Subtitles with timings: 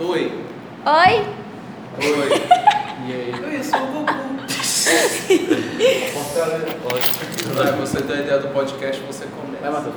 [0.00, 0.32] Oi.
[0.86, 1.26] Oi?
[1.98, 2.28] Oi.
[3.08, 3.32] E aí?
[3.56, 4.12] Eu sou o Goku.
[7.54, 9.62] Vai, você tem a ideia do podcast, você começa.
[9.62, 9.94] Vai, Matheus.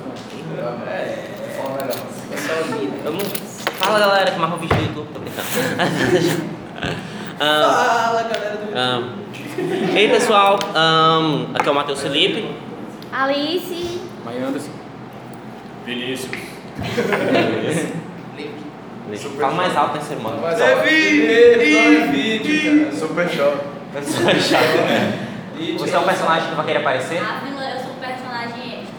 [0.87, 1.27] É,
[1.57, 1.97] fala melhor.
[2.29, 3.01] Você é o líder.
[3.05, 3.19] Eu não...
[3.19, 6.51] Fala galera que marrom vídeo do YouTube, tô brincando.
[7.43, 12.55] Ah, Fala, galera do ah, Ei pessoal, ah, aqui é o Matheus Felipe.
[13.11, 13.99] Alice?
[14.23, 14.71] Mãe Anderson.
[15.85, 16.31] Vinícius.
[19.17, 20.39] Fala mais alto, né?
[20.41, 22.95] Mas é vídeo, é vídeo, cara.
[22.95, 23.53] Super show.
[25.77, 27.17] Você é um personagem que vai querer aparecer?
[27.17, 28.95] A vilã, eu sou um personagem extra.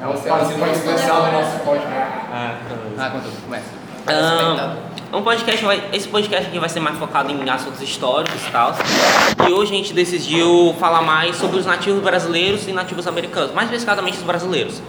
[0.00, 2.12] É um Você participante especial do nosso podcast.
[2.32, 2.54] Ah,
[2.98, 3.64] Ah, conta, começa.
[4.06, 4.76] Ah,
[5.12, 8.72] um podcast vai, esse podcast aqui vai ser mais focado em assuntos históricos e tal.
[9.48, 13.68] E hoje a gente decidiu falar mais sobre os nativos brasileiros e nativos americanos, mais
[13.68, 14.80] especificamente os brasileiros.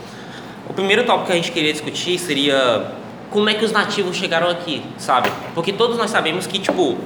[0.69, 2.91] O primeiro tópico que a gente queria discutir seria
[3.31, 5.31] como é que os nativos chegaram aqui, sabe?
[5.53, 6.97] Porque todos nós sabemos que, tipo,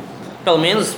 [0.43, 0.95] pelo menos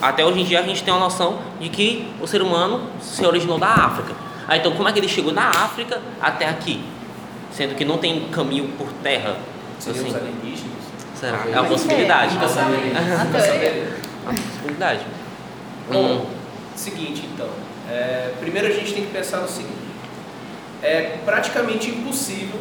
[0.00, 3.24] até hoje em dia a gente tem uma noção de que o ser humano se
[3.26, 4.12] originou da África.
[4.46, 6.82] Ah, então como é que ele chegou da África até aqui?
[7.52, 9.36] Sendo que não tem caminho por terra.
[9.78, 10.24] Seriam os Assim.
[10.26, 10.72] alienígenas?
[11.14, 11.44] Será?
[11.52, 12.36] É uma possibilidade.
[12.36, 15.00] É uma possibilidade.
[15.90, 16.26] Bom, Hum.
[16.76, 17.48] seguinte então.
[17.90, 19.72] É, primeiro a gente tem que pensar no seguinte.
[20.82, 22.60] É praticamente impossível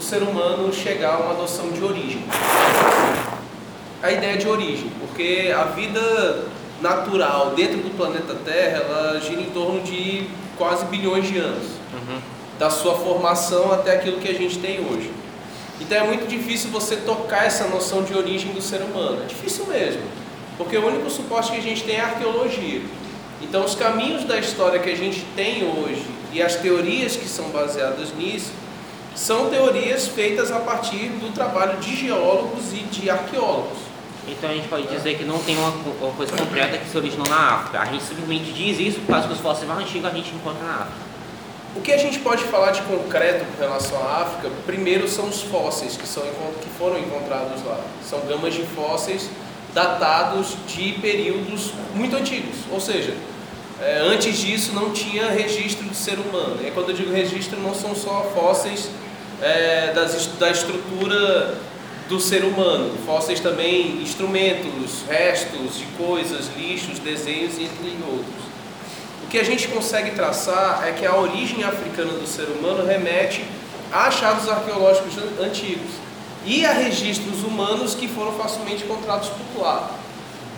[0.00, 2.24] o ser humano chegar a uma noção de origem.
[4.02, 6.44] A ideia de origem, porque a vida
[6.80, 11.66] natural dentro do planeta Terra, ela gira em torno de quase bilhões de anos.
[11.92, 12.20] Uhum.
[12.58, 15.10] da sua formação até aquilo que a gente tem hoje.
[15.80, 19.22] Então é muito difícil você tocar essa noção de origem do ser humano.
[19.22, 20.02] É difícil mesmo,
[20.58, 22.82] porque o único suporte que a gente tem é a arqueologia.
[23.40, 27.48] Então os caminhos da história que a gente tem hoje e as teorias que são
[27.48, 28.52] baseadas nisso
[29.14, 33.78] são teorias feitas a partir do trabalho de geólogos e de arqueólogos.
[34.28, 37.26] Então a gente pode dizer que não tem uma, uma coisa concreta que se originou
[37.28, 37.80] na África.
[37.80, 40.62] A gente simplesmente diz isso por causa que os fósseis mais antigos a gente encontra
[40.62, 41.10] na África.
[41.76, 45.42] O que a gente pode falar de concreto com relação à África, primeiro são os
[45.42, 46.22] fósseis que, são,
[46.60, 47.80] que foram encontrados lá.
[48.04, 49.30] São gamas de fósseis
[49.72, 53.14] datados de períodos muito antigos, ou seja,
[53.80, 56.58] é, antes disso não tinha registro de ser humano.
[56.66, 58.90] E quando eu digo registro, não são só fósseis
[59.40, 61.56] é, das, da estrutura
[62.08, 68.50] do ser humano, fósseis também, instrumentos, restos de coisas, lixos, desenhos, entre outros.
[69.24, 73.44] O que a gente consegue traçar é que a origem africana do ser humano remete
[73.92, 75.92] a achados arqueológicos an- antigos
[76.44, 79.90] e a registros humanos que foram facilmente encontrados por lá.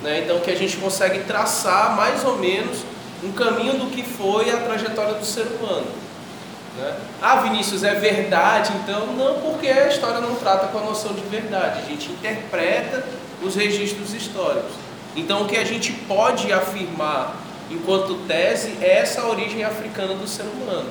[0.03, 0.23] Né?
[0.25, 2.79] Então, que a gente consegue traçar mais ou menos
[3.23, 5.87] um caminho do que foi a trajetória do ser humano.
[6.77, 6.97] Né?
[7.21, 8.73] Ah, Vinícius, é verdade?
[8.83, 11.81] Então, não, porque a história não trata com a noção de verdade.
[11.81, 13.05] A gente interpreta
[13.43, 14.73] os registros históricos.
[15.15, 17.37] Então, o que a gente pode afirmar
[17.71, 20.91] enquanto tese é essa origem africana do ser humano,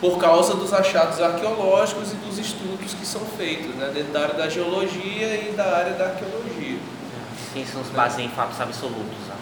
[0.00, 4.34] por causa dos achados arqueológicos e dos estudos que são feitos né, dentro da área
[4.34, 6.78] da geologia e da área da arqueologia.
[7.52, 9.39] Ciência não se baseia em fatos absolutos, fatos.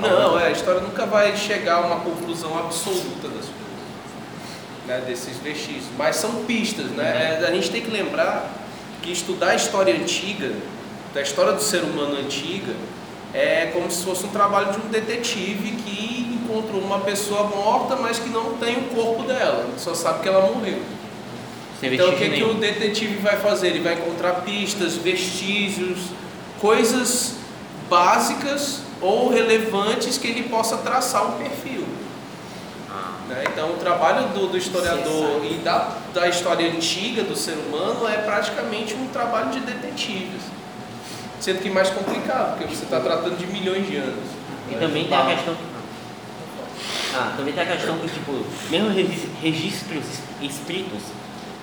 [0.00, 5.36] Não, é, a história nunca vai chegar a uma conclusão absoluta das coisas, né, desses
[5.38, 7.38] vestígios, mas são pistas, né?
[7.40, 8.50] É, a gente tem que lembrar
[9.02, 10.52] que estudar a história antiga,
[11.12, 12.74] da história do ser humano antiga,
[13.34, 18.18] é como se fosse um trabalho de um detetive que encontrou uma pessoa morta, mas
[18.18, 20.80] que não tem o corpo dela, só sabe que ela morreu.
[21.80, 23.68] Sem Então o que, que o detetive vai fazer?
[23.68, 25.98] Ele vai encontrar pistas, vestígios,
[26.60, 27.36] coisas
[27.88, 31.84] básicas ou relevantes que ele possa traçar um perfil.
[32.90, 33.44] Ah, né?
[33.52, 38.18] Então o trabalho do, do historiador e da, da história antiga do ser humano é
[38.18, 40.42] praticamente um trabalho de detetives.
[41.40, 44.24] Sendo que mais complicado, porque você está tratando de milhões de anos.
[44.70, 44.80] E né?
[44.80, 45.56] também tem a questão.
[47.14, 48.32] Ah, também tem a questão que, tipo,
[48.70, 51.02] mesmo regi- registros es- escritos,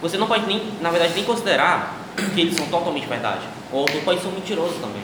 [0.02, 1.96] você não pode nem, na verdade, nem considerar
[2.36, 3.42] que eles são totalmente verdade.
[3.72, 5.02] Ou outros pode ser um mentiroso também.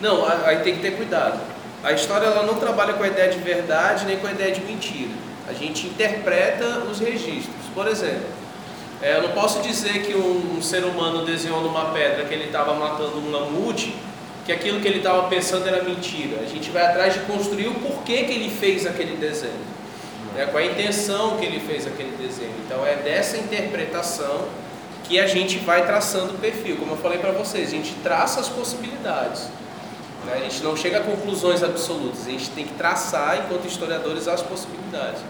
[0.00, 1.40] Não, aí tem que ter cuidado.
[1.82, 4.60] A história ela não trabalha com a ideia de verdade nem com a ideia de
[4.60, 5.10] mentira.
[5.48, 7.54] A gente interpreta os registros.
[7.74, 8.26] Por exemplo,
[9.00, 12.74] é, eu não posso dizer que um, ser humano desenhou numa pedra que ele estava
[12.74, 13.94] matando um mamute,
[14.44, 16.40] que aquilo que ele estava pensando era mentira.
[16.40, 19.52] A gente vai atrás de construir o porquê que ele fez aquele desenho,
[20.34, 22.54] né, com a intenção que ele fez aquele desenho.
[22.64, 24.48] Então é dessa interpretação
[25.04, 26.76] que a gente vai traçando o perfil.
[26.76, 29.48] Como eu falei para vocês, a gente traça as possibilidades.
[30.26, 30.34] Né?
[30.34, 34.42] A gente não chega a conclusões absolutas, a gente tem que traçar, enquanto historiadores, as
[34.42, 35.22] possibilidades.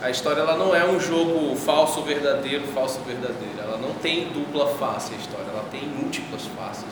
[0.00, 3.58] A história ela não é um jogo falso verdadeiro, falso verdadeiro.
[3.60, 6.86] Ela não tem dupla face a história, ela tem múltiplas faces.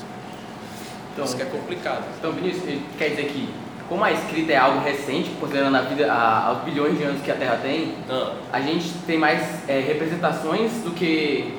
[1.13, 2.05] Então- Isso que é complicado.
[2.19, 3.49] Então, Vinícius, quer dizer que,
[3.89, 7.31] como a escrita é algo recente, considerando a vida, a, aos bilhões de anos que
[7.31, 11.55] a Terra tem, Ah, a gente tem mais é, representações do que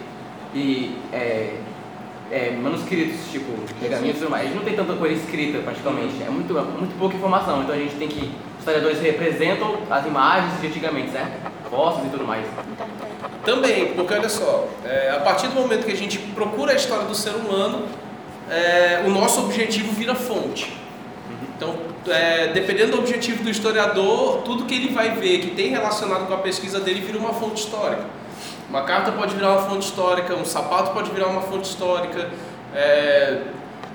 [0.54, 1.56] e, é,
[2.32, 4.44] é, manuscritos, tipo, pergaminhos e tudo mais.
[4.44, 6.22] A gente não tem tanta coisa escrita, praticamente.
[6.22, 7.64] É muito, muito pouca informação.
[7.64, 8.32] Então a gente tem que.
[8.54, 11.52] Os historiadores representam as imagens de antigamente, certo?
[11.70, 12.46] Fósseis e tudo mais.
[13.46, 17.06] Também, porque olha só, é, a partir do momento que a gente procura a história
[17.06, 17.86] do ser humano,
[18.50, 20.74] é, o nosso objetivo vira fonte.
[21.56, 21.76] Então,
[22.08, 26.34] é, dependendo do objetivo do historiador, tudo que ele vai ver que tem relacionado com
[26.34, 28.04] a pesquisa dele vira uma fonte histórica.
[28.70, 32.30] Uma carta pode virar uma fonte histórica, um sapato pode virar uma fonte histórica,
[32.76, 33.42] é,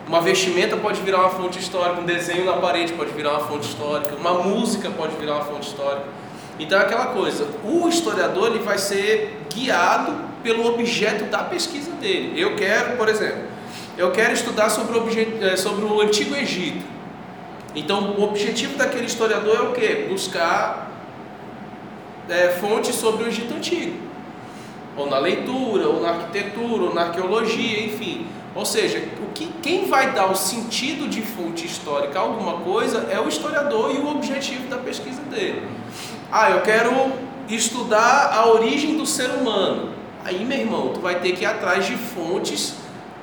[0.08, 3.68] uma vestimenta pode virar uma fonte histórica, um desenho na parede pode virar uma fonte
[3.68, 6.06] histórica, uma música pode virar uma fonte histórica.
[6.58, 12.40] Então é aquela coisa, o historiador ele vai ser guiado pelo objeto da pesquisa dele.
[12.40, 13.42] Eu quero, por exemplo,
[13.98, 16.84] eu quero estudar sobre o, obje- eh, sobre o Antigo Egito.
[17.74, 20.06] Então o objetivo daquele historiador é o quê?
[20.08, 20.90] Buscar
[22.28, 24.11] eh, fontes sobre o Egito Antigo.
[24.96, 28.26] Ou na leitura, ou na arquitetura, ou na arqueologia, enfim.
[28.54, 33.08] Ou seja, o que, quem vai dar o sentido de fonte histórica a alguma coisa
[33.10, 35.66] é o historiador e o objetivo da pesquisa dele.
[36.30, 36.92] Ah, eu quero
[37.48, 39.90] estudar a origem do ser humano.
[40.24, 42.74] Aí, meu irmão, tu vai ter que ir atrás de fontes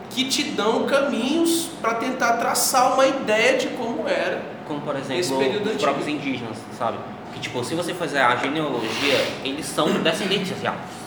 [0.10, 4.42] que te dão caminhos para tentar traçar uma ideia de como era.
[4.68, 5.83] Como, por Esse exemplo, período os antigo.
[5.83, 6.98] próprios indígenas, sabe?
[7.33, 10.98] Que, tipo, se você fizer a genealogia, eles são descendentes asiáticos.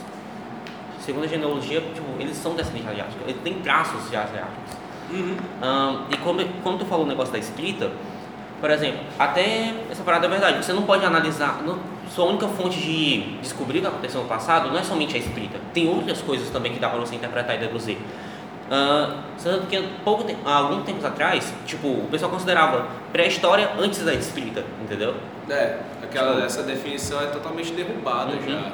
[1.04, 3.22] Segundo a genealogia, tipo, eles são descendentes asiáticos.
[3.26, 4.46] Eles têm traços asiáticos.
[5.60, 7.90] Ahn, e como, como tu falou o negócio da escrita,
[8.60, 11.78] por exemplo, até essa parada é verdade, você não pode analisar, não,
[12.08, 15.58] sua única fonte de descobrir o que aconteceu no passado não é somente a escrita,
[15.75, 17.99] tem outras coisas também que dá pra você interpretar e deduzir.
[19.37, 24.14] Sendo que pouco tempo, há alguns tempos atrás, tipo, o pessoal considerava pré-história antes da
[24.14, 25.14] escrita, entendeu?
[25.50, 28.49] É, aquela, essa definição é totalmente derrubada Uhum.
[28.49, 28.72] já.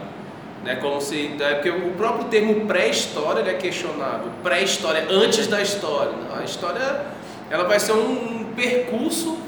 [0.64, 4.32] Né, como se, é porque o próprio termo pré-história é questionável.
[4.42, 6.12] Pré-história, antes da história.
[6.36, 7.06] A história
[7.48, 9.38] ela vai ser um, percurso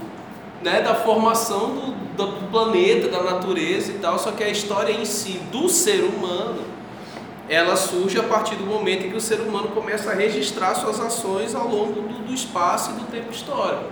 [0.63, 4.93] né, da formação do, do, do planeta, da natureza e tal, só que a história
[4.93, 6.63] em si do ser humano
[7.49, 11.01] ela surge a partir do momento em que o ser humano começa a registrar suas
[11.01, 13.91] ações ao longo do, do espaço e do tempo histórico.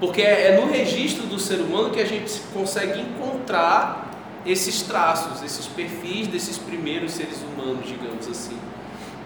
[0.00, 4.09] Porque é, é no registro do ser humano que a gente consegue encontrar
[4.46, 8.58] esses traços, esses perfis desses primeiros seres humanos, digamos assim.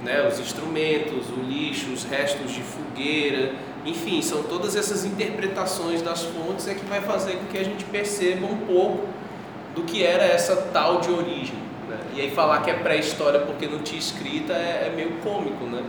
[0.03, 0.27] Né?
[0.27, 3.53] Os instrumentos, o lixo, os restos de fogueira,
[3.85, 7.85] enfim, são todas essas interpretações das fontes é que vai fazer com que a gente
[7.85, 9.07] perceba um pouco
[9.75, 11.57] do que era essa tal de origem.
[11.89, 11.99] Né?
[12.15, 15.83] E aí falar que é pré-história porque não tinha escrita é, é meio cômico, né?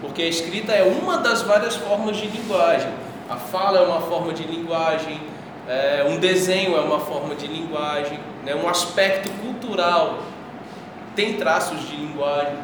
[0.00, 2.92] Porque a escrita é uma das várias formas de linguagem.
[3.28, 5.18] A fala é uma forma de linguagem,
[5.66, 8.54] é, um desenho é uma forma de linguagem, né?
[8.54, 10.22] um aspecto cultural
[11.14, 12.56] tem traços de linguagem.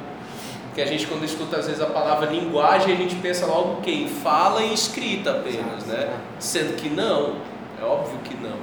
[0.74, 3.80] Que a gente quando escuta às vezes a palavra linguagem, a gente pensa logo o
[3.80, 3.90] quê?
[3.90, 6.16] Em fala e escrita apenas, né?
[6.38, 7.36] Sendo que não,
[7.80, 8.56] é óbvio que não.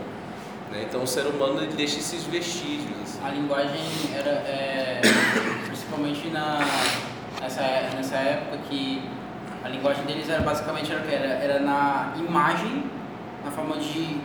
[0.72, 0.86] né?
[0.88, 2.96] Então o ser humano ele deixa esses vestígios.
[3.04, 3.20] assim.
[3.26, 3.82] A linguagem
[4.16, 5.02] era, é,
[5.66, 6.60] principalmente na,
[7.42, 7.62] nessa,
[7.94, 9.04] nessa época que
[9.64, 12.86] a linguagem deles era basicamente era, era, era na imagem,
[13.44, 14.18] na forma de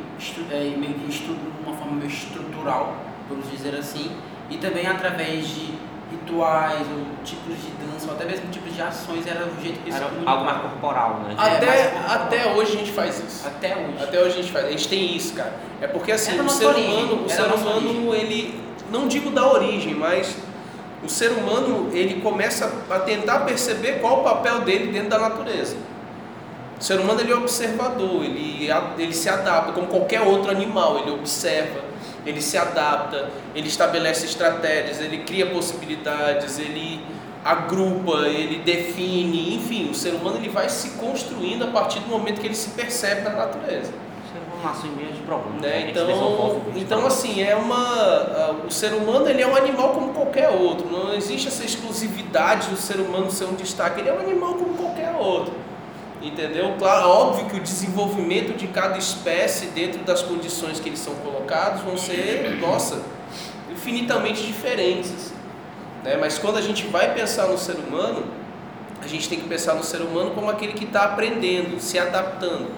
[0.50, 2.96] é, meio que estru, uma forma meio estrutural,
[3.28, 4.10] vamos dizer assim,
[4.50, 5.74] e também através de
[6.12, 9.88] rituais ou tipos de dança, ou até mesmo tipos de ações, era o jeito que
[9.88, 11.34] eles Era algo mais corporal, né?
[11.36, 13.46] Até, é até hoje a gente faz isso.
[13.46, 14.02] Até hoje.
[14.02, 14.66] Até hoje a gente faz.
[14.66, 15.54] A gente tem isso, cara.
[15.80, 18.60] É porque assim, Era o ser origem, humano, o era ser humano, ele
[18.90, 20.36] não digo da origem, mas
[21.02, 25.76] o ser humano, ele começa a tentar perceber qual o papel dele dentro da natureza.
[26.82, 31.12] O ser humano ele é observador, ele, ele se adapta como qualquer outro animal, ele
[31.12, 31.78] observa,
[32.26, 37.00] ele se adapta, ele estabelece estratégias, ele cria possibilidades, ele
[37.44, 42.40] agrupa, ele define, enfim, o ser humano ele vai se construindo a partir do momento
[42.40, 43.92] que ele se percebe na natureza.
[43.92, 45.62] O ser humano nasceu em meio de problemas.
[45.62, 45.92] Né?
[45.92, 50.48] desenvolve Então, então assim é uma o ser humano ele é um animal como qualquer
[50.48, 50.90] outro.
[50.90, 54.00] Não existe essa exclusividade do ser humano ser um destaque.
[54.00, 55.54] Ele é um animal como qualquer outro.
[56.22, 56.76] Entendeu?
[56.78, 61.82] Claro, óbvio que o desenvolvimento de cada espécie dentro das condições que eles são colocados
[61.82, 63.02] vão ser, nossa,
[63.72, 65.32] infinitamente diferentes.
[66.04, 66.16] Né?
[66.16, 68.24] Mas quando a gente vai pensar no ser humano,
[69.02, 72.70] a gente tem que pensar no ser humano como aquele que está aprendendo, se adaptando.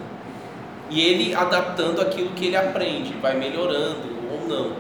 [0.89, 4.77] E ele adaptando aquilo que ele aprende, vai melhorando ou não.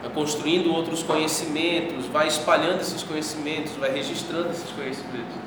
[0.00, 5.41] Vai construindo outros conhecimentos, vai espalhando esses conhecimentos, vai registrando esses conhecimentos.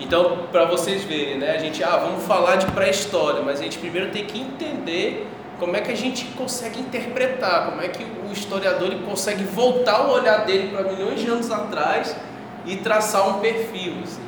[0.00, 3.78] Então, para vocês verem, né, a gente, ah, vamos falar de pré-história, mas a gente
[3.78, 5.26] primeiro tem que entender
[5.58, 10.06] como é que a gente consegue interpretar, como é que o historiador ele consegue voltar
[10.06, 12.16] o olhar dele para milhões de anos atrás
[12.64, 14.22] e traçar um perfil, assim.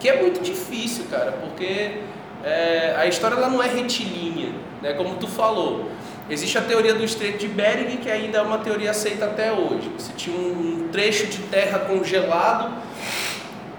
[0.00, 1.98] que é muito difícil, cara, porque
[2.42, 4.50] é, a história ela não é retilínea,
[4.80, 5.90] né, como tu falou.
[6.30, 9.90] Existe a teoria do Estreito de Bering, que ainda é uma teoria aceita até hoje.
[9.98, 12.72] Você tinha um trecho de terra congelado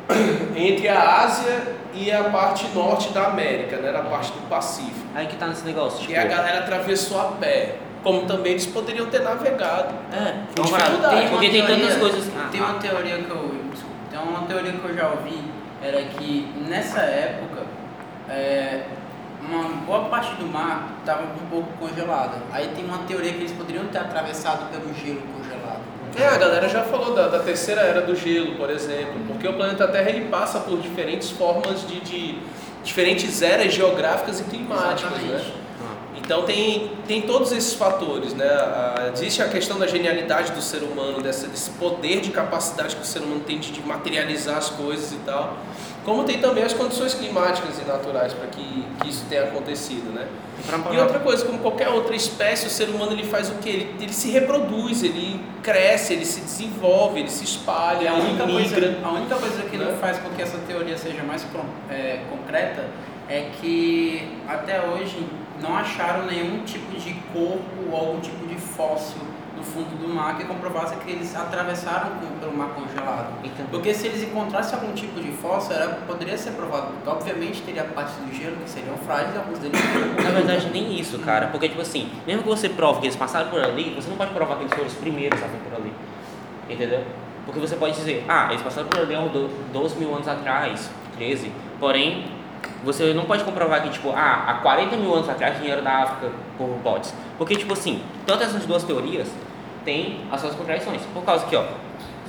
[0.56, 5.08] entre a Ásia e a parte norte da América, né, na parte do Pacífico.
[5.16, 6.00] Aí que tá nesse negócio.
[6.00, 9.94] Tipo, E a galera atravessou a pé, como também eles poderiam ter navegado.
[10.12, 11.16] É, Com lá, dificuldade.
[11.16, 12.32] tem uma porque tem teoria- tantas coisas.
[12.36, 13.56] Ah, Tem uma teoria que eu.
[13.72, 15.44] Desculpa, tem uma teoria que eu já ouvi,
[15.82, 17.62] era que nessa época
[18.30, 18.82] é,
[19.48, 22.38] uma boa parte do mar estava um pouco congelada.
[22.52, 25.43] Aí tem uma teoria que eles poderiam ter atravessado pelo gelo congelado.
[26.15, 29.53] É, a galera já falou da, da terceira era do gelo, por exemplo, porque o
[29.53, 32.38] planeta Terra ele passa por diferentes formas de, de
[32.84, 35.17] diferentes eras geográficas e climáticas, né?
[35.36, 35.63] Exatamente.
[36.17, 38.48] Então tem, tem todos esses fatores, né?
[38.48, 43.01] A- existe a questão da genialidade do ser humano, dessa, desse poder de capacidade que
[43.01, 45.58] o ser humano tem de de materializar as coisas e tal.
[46.04, 50.28] Como tem também as condições climáticas e naturais para que, que isso tenha acontecido, né?
[50.92, 53.70] E outra coisa, como qualquer outra espécie, o ser humano ele faz o quê?
[53.70, 58.46] Ele, ele se reproduz, ele cresce, ele se desenvolve, ele se espalha, a ele única,
[58.46, 58.82] migra.
[58.82, 59.86] coisa, a única coisa que né?
[59.86, 61.46] não faz com que essa teoria seja mais
[61.90, 62.86] é, concreta
[63.30, 65.26] é que até hoje
[65.62, 69.33] não acharam nenhum tipo de corpo ou algum tipo de fóssil
[69.63, 73.34] no fundo do mar que comprovasse que eles atravessaram pelo mar congelado.
[73.43, 76.88] Então, Porque se eles encontrassem algum tipo de fóssil, era, poderia ser provado.
[76.93, 79.79] Porque, obviamente teria partes do gelo que seriam frágeis e alguns deles
[80.24, 81.48] Na verdade, nem isso, cara.
[81.48, 84.32] Porque, tipo assim, mesmo que você prove que eles passaram por ali, você não pode
[84.34, 85.93] provar que eles foram os primeiros a vir por ali.
[86.70, 87.03] Entendeu?
[87.46, 90.89] Porque você pode dizer, ah, eles passaram por ali há do- 12 mil anos atrás,
[91.17, 91.51] 13.
[91.79, 92.25] Porém,
[92.84, 96.32] você não pode comprovar que, tipo, ah, há 40 mil anos atrás vieram da África
[96.58, 97.13] por botes.
[97.38, 99.27] Porque, tipo assim, tanto essas duas teorias
[99.84, 101.02] têm as suas contradições.
[101.13, 101.63] Por causa que, ó,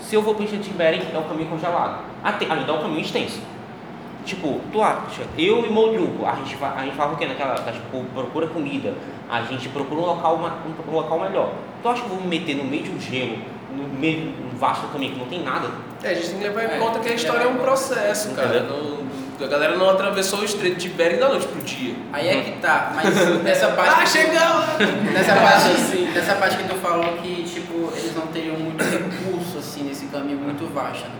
[0.01, 2.05] se eu vou de Bering, é um caminho congelado.
[2.23, 3.41] Até, ainda é um caminho extenso.
[4.25, 7.55] Tipo, tu acha, eu e grupo, a gente, vai, a gente faz o que naquela,
[7.57, 8.95] tá, tipo, procura comida,
[9.29, 11.53] a gente procura um local, um, um local melhor.
[11.83, 13.37] Tu acha que eu vou me meter no meio de um gelo,
[13.77, 15.69] no meio de um vasto caminho que não tem nada?
[16.03, 17.57] É, a gente tem que levar em É, conta que a tem história é um
[17.59, 18.61] processo, cara.
[18.63, 19.04] Não-
[19.43, 21.95] a galera não atravessou o Estreito de Bering da noite pro dia.
[22.13, 24.03] Aí é que tá, mas nessa parte.
[24.03, 24.65] Ah, chegamos!
[25.13, 26.11] Nessa parte, Sim.
[26.13, 30.39] nessa parte que tu falou que tipo, eles não teriam muito recurso assim nesse caminho
[30.39, 31.05] muito vasto.
[31.09, 31.15] né?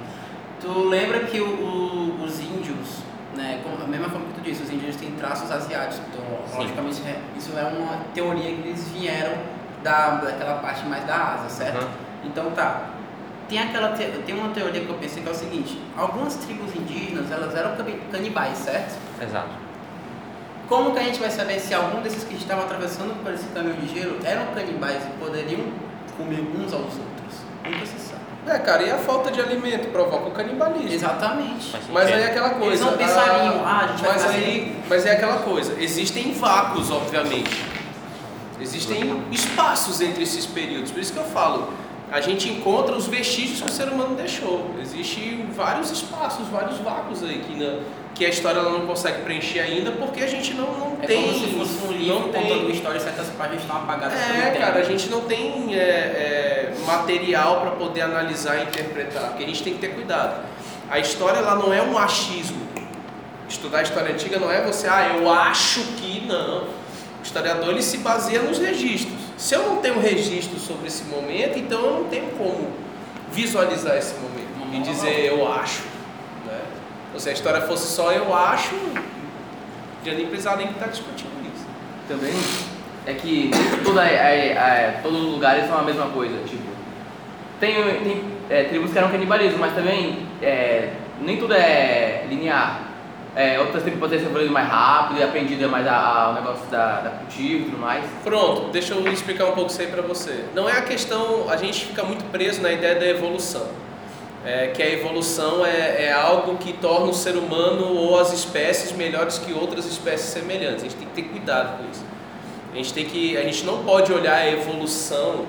[0.61, 3.03] Tu lembra que o- o- os índios,
[3.37, 6.23] né, a mesma forma que tu disse, os índios têm traços asiáticos, então
[6.59, 9.33] logicamente isso é- isso é uma teoria que eles vieram
[9.83, 11.83] da, daquela parte mais da Ásia, certo?
[11.83, 11.89] Uhum.
[12.25, 12.94] Então tá.
[13.49, 16.75] Tem, aquela te- tem uma teoria que eu pensei que é o seguinte, algumas tribos
[16.75, 18.97] indígenas elas eram cani- canibais, certo?
[19.23, 19.49] Exato.
[20.69, 23.75] Como que a gente vai saber se algum desses que estavam atravessando por esse caminho
[23.77, 25.61] de gelo eram canibais e poderiam
[26.17, 27.45] comer uns aos outros?
[27.65, 28.15] Nunca se sabe.
[28.47, 30.91] É, cara, e a falta de alimento provoca o canibalismo.
[30.91, 31.71] Exatamente.
[31.93, 32.67] Mas aí é aquela coisa.
[32.67, 35.75] Eles não pensariam, ah, a gente vai mas fazer- aí, mas é aquela coisa.
[35.83, 37.63] Existem vácuos, obviamente.
[38.61, 40.91] Existem espaços entre esses períodos.
[40.91, 41.73] Por isso que eu falo,
[42.15, 44.71] a gente encontra os vestígios que o ser humano deixou.
[44.81, 47.81] Existem vários espaços, vários vácuos aí que, na-
[48.15, 51.25] que a história ela não consegue preencher ainda porque a gente não, não É tem.
[51.25, 54.79] como se fosse um livro não tem- contando história certas páginas estão apagadas É, cara,
[54.79, 59.65] a gente não tem é, é, material para poder analisar e interpretar, porque a gente
[59.65, 60.45] tem que ter cuidado.
[60.89, 62.63] A história ela não é um achismo.
[63.49, 66.63] Estudar a história antiga não é você, ah, eu acho que não.
[67.35, 69.19] Historiador ele se baseia nos registros.
[69.37, 72.71] Se eu não tenho registro sobre esse momento, então eu não tenho como
[73.33, 75.83] visualizar esse momento e dizer eu acho.
[76.47, 76.61] Né?
[77.09, 78.77] Então, se a história fosse só eu acho,
[80.05, 81.67] já nem precisava nem estar discutindo isso.
[82.07, 82.35] Também
[83.05, 83.51] é que
[83.83, 86.63] toda, é, é, todos os lugares são a mesma coisa, tipo.
[87.59, 92.84] Tem, tem é, tribos que eram canibalismo, mas também é, nem tudo é linear.
[93.37, 96.65] É, outras tribos podem ter evoluído mais rápido e aprendido mais a- a- o negócio
[96.71, 98.05] da, da cultivo e tudo mais.
[98.23, 100.45] Pronto, deixa eu explicar um pouco isso aí para você.
[100.55, 103.67] Não é a questão, a gente fica muito preso na ideia da evolução.
[104.47, 108.93] É, que a evolução é, é algo que torna o ser humano ou as espécies
[108.93, 110.81] melhores que outras espécies semelhantes.
[110.85, 112.05] A gente tem que ter cuidado com isso.
[112.73, 115.47] A gente, tem que, a gente não pode olhar a evolução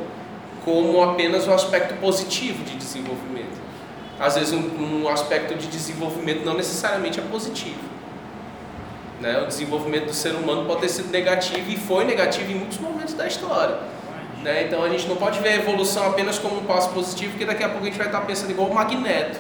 [0.64, 3.35] como apenas um aspecto positivo de desenvolvimento.
[4.20, 7.80] Às vezes um, um aspecto de desenvolvimento não necessariamente é positivo.
[9.20, 9.42] Né?
[9.42, 13.14] O desenvolvimento do ser humano pode ter sido negativo e foi negativo em muitos momentos
[13.14, 13.78] da história.
[14.42, 14.66] Né?
[14.66, 17.64] Então a gente não pode ver a evolução apenas como um passo positivo, porque daqui
[17.64, 19.40] a pouco a gente vai estar pensando igual o Magneto.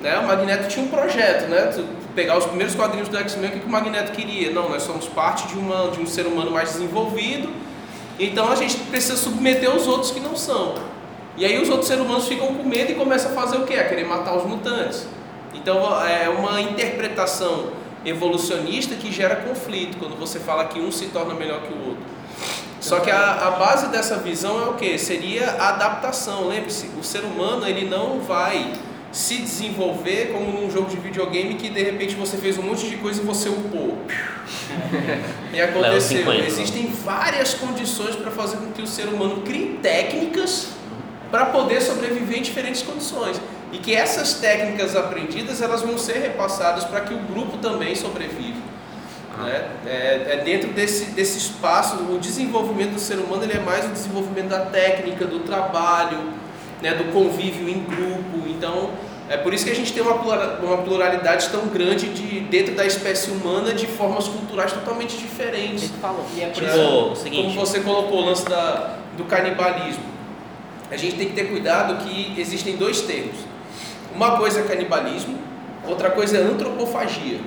[0.00, 0.18] Né?
[0.18, 1.72] O Magneto tinha um projeto, né?
[1.74, 4.50] Tu pegar os primeiros quadrinhos do X-Men, o que que o Magneto queria?
[4.52, 7.50] Não, nós somos parte de, uma, de um ser humano mais desenvolvido,
[8.18, 10.74] então a gente precisa submeter os outros que não são.
[11.36, 13.74] E aí os outros seres humanos ficam com medo e começam a fazer o quê?
[13.74, 15.06] A querer matar os mutantes.
[15.54, 17.70] Então é uma interpretação
[18.04, 22.02] evolucionista que gera conflito, quando você fala que um se torna melhor que o outro.
[22.80, 24.96] Só que a, a base dessa visão é o que?
[24.96, 26.46] Seria a adaptação.
[26.46, 28.72] Lembre-se, o ser humano ele não vai
[29.10, 32.96] se desenvolver como num jogo de videogame que de repente você fez um monte de
[32.96, 33.98] coisa e você upou.
[35.52, 36.18] e aconteceu.
[36.18, 36.46] 50.
[36.46, 40.68] Existem várias condições para fazer com que o ser humano crie técnicas
[41.30, 43.40] para poder sobreviver em diferentes condições.
[43.72, 48.60] E que essas técnicas aprendidas elas vão ser repassadas para que o grupo também sobreviva.
[49.38, 49.68] Né?
[49.86, 53.88] É, é dentro desse, desse espaço, o desenvolvimento do ser humano ele é mais o
[53.88, 56.18] desenvolvimento da técnica, do trabalho,
[56.80, 58.48] né, do convívio em grupo.
[58.48, 58.90] Então,
[59.28, 62.86] é por isso que a gente tem uma uma pluralidade tão grande de, dentro da
[62.86, 65.90] espécie humana de formas culturais totalmente diferentes.
[66.36, 70.04] E é por Tipo, isso o Como seguinte, você colocou o lance da, do canibalismo,
[70.90, 73.36] a gente tem que ter cuidado que existem dois termos.
[74.14, 75.38] Uma coisa é canibalismo,
[75.86, 77.38] outra coisa é antropofagia.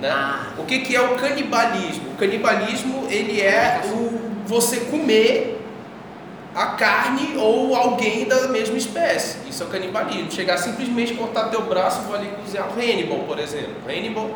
[0.00, 0.10] Né?
[0.10, 0.52] Ah.
[0.58, 2.12] O que, que é o canibalismo?
[2.12, 5.54] O canibalismo ele é o você comer
[6.54, 9.38] a carne ou alguém da mesma espécie.
[9.48, 10.30] Isso é o canibalismo.
[10.30, 13.74] Chegar simplesmente cortar teu braço e vou ali cozinhar o Hannibal, por exemplo.
[13.86, 14.30] O Hannibal,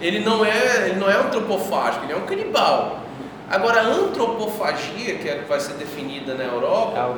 [0.00, 3.03] ele não é, ele não é antropofágico, ele é um canibal.
[3.50, 7.14] Agora, a antropofagia, que é que vai ser definida na é Europa,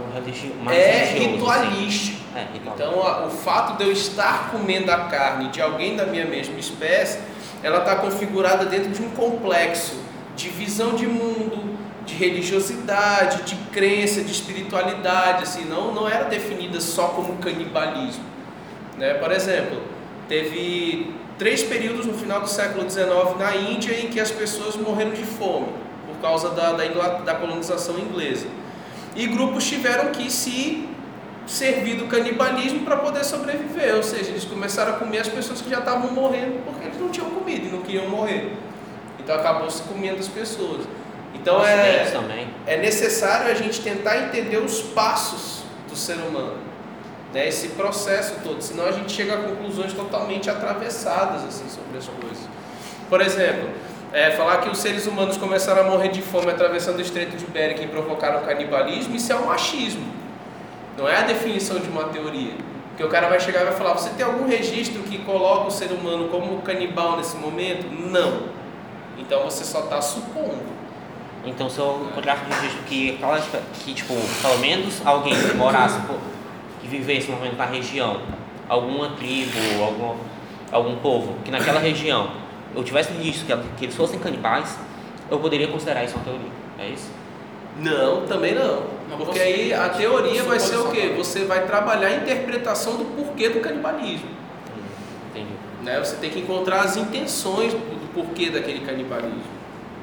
[0.73, 2.21] é ritualístico.
[2.35, 2.75] É, ritual.
[2.75, 6.59] Então, a- o fato de eu estar comendo a carne de alguém da minha mesma
[6.59, 7.21] espécie,
[7.62, 9.95] ela está configurada dentro de um complexo
[10.35, 16.80] de visão de mundo, de religiosidade, de crença, de espiritualidade, assim, não, não era definida
[16.80, 18.25] só como canibalismo.
[18.99, 19.14] Né?
[19.14, 19.80] Por exemplo,
[20.28, 23.06] teve três períodos no final do século XIX
[23.38, 25.86] na Índia em que as pessoas morreram de fome
[26.17, 28.47] por causa da, da, da colonização inglesa.
[29.15, 30.89] E grupos tiveram que se
[31.47, 35.71] servir do canibalismo para poder sobreviver, ou seja, eles começaram a comer as pessoas que
[35.71, 38.52] já estavam morrendo porque eles não tinham comida e não queriam morrer.
[39.19, 40.87] Então acabou se comendo as pessoas.
[41.35, 42.49] Então é, também.
[42.67, 46.59] é necessário a gente tentar entender os passos do ser humano,
[47.33, 47.47] né?
[47.47, 52.49] esse processo todo, senão a gente chega a conclusões totalmente atravessadas assim, sobre as coisas.
[53.09, 53.71] Por exemplo,
[54.17, 57.45] é, falar que os seres humanos começaram a morrer de fome atravessando o Estreito de
[57.45, 60.07] Bering e provocaram canibalismo, isso é um machismo,
[60.97, 62.55] não é a definição de uma teoria.
[62.89, 65.71] Porque o cara vai chegar e vai falar: você tem algum registro que coloca o
[65.71, 67.87] ser humano como canibal nesse momento?
[67.91, 68.45] Não.
[69.19, 70.65] Então você só está supondo.
[71.45, 73.21] Então, se eu encontrar um registro que,
[73.85, 76.00] que, tipo, pelo menos alguém que morasse,
[76.81, 78.23] que vivesse no momento na região,
[78.67, 79.52] alguma tribo,
[79.85, 80.17] algum,
[80.73, 82.46] algum povo, que naquela região
[82.76, 84.76] eu tivesse registro que, ela- que eles fossem canibais,
[85.30, 86.50] eu poderia considerar isso uma teoria.
[86.78, 87.08] É isso?
[87.78, 88.84] Não, também não.
[89.10, 91.12] Não, Porque aí a teoria vai ser o quê?
[91.17, 94.28] Você vai trabalhar a interpretação do porquê do canibalismo.
[94.28, 94.82] Hum,
[95.30, 95.52] entendi.
[95.82, 95.99] Né?
[95.99, 99.43] Você tem que encontrar as intenções do, porquê daquele canibalismo.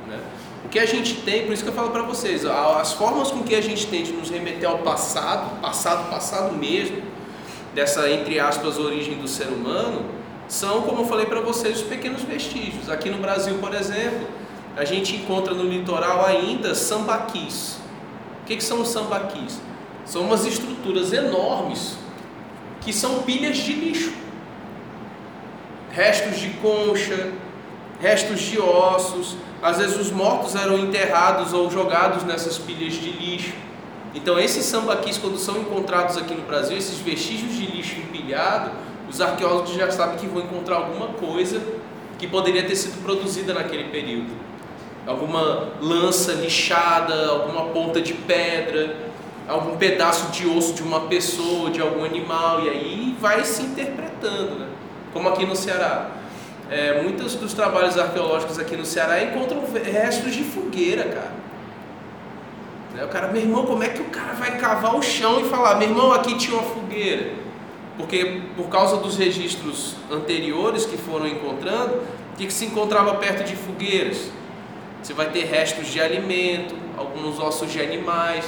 [0.08, 0.20] Né?
[0.64, 3.42] O que a gente tem, por isso que eu falo para vocês, as formas com
[3.44, 7.02] que a gente tem de nos remeter ao passado, passado, passado mesmo,
[7.74, 10.06] dessa, entre aspas, origem do ser humano,
[10.54, 12.90] são, como eu falei para vocês, os pequenos vestígios.
[12.90, 14.28] Aqui no Brasil, por exemplo,
[14.78, 17.80] a gente encontra no litoral ainda sambaquis.
[18.42, 19.60] O que, que são os sambaquis?
[20.06, 21.98] São umas estruturas enormes
[22.82, 24.24] que são pilhas de lixo
[25.94, 27.32] restos de concha,
[28.02, 29.38] restos de ossos.
[29.62, 33.54] Às vezes os mortos eram enterrados ou jogados nessas pilhas de lixo.
[34.14, 38.72] Então esses sambaquis, quando são encontrados aqui no Brasil, esses vestígios de lixo empilhado,
[39.10, 41.62] os arqueólogos já sabem que vão encontrar alguma coisa
[42.18, 44.32] que poderia ter sido produzida naquele período.
[45.06, 48.96] Alguma lança lixada, alguma ponta de pedra,
[49.48, 54.60] algum pedaço de osso de uma pessoa, de algum animal, e aí vai se interpretando,
[54.60, 54.68] né?
[55.12, 56.10] como aqui no Ceará.
[56.72, 61.32] É, muitos dos trabalhos arqueológicos aqui no Ceará encontram restos de fogueira, cara.
[62.96, 65.44] Né, O cara, meu irmão, como é que o cara vai cavar o chão e
[65.50, 67.43] falar, meu irmão, aqui tinha uma fogueira?
[67.98, 71.96] Porque por causa dos registros anteriores que foram encontrando,
[72.34, 74.32] o que, que se encontrava perto de fogueiras?
[75.02, 78.46] Você vai ter restos de alimento, alguns ossos de animais.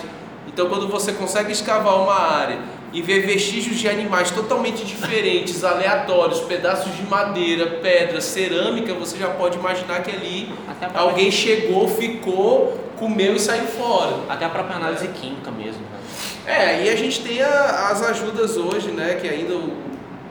[0.47, 2.57] Então, quando você consegue escavar uma área
[2.93, 9.29] e ver vestígios de animais totalmente diferentes, aleatórios, pedaços de madeira, pedra, cerâmica, você já
[9.29, 10.51] pode imaginar que ali
[10.93, 14.15] alguém chegou, ficou, comeu e saiu fora.
[14.29, 15.81] até a própria análise química mesmo.
[15.81, 15.99] né?
[16.45, 19.73] É, e a gente tem a- as ajudas hoje, né, que ainda o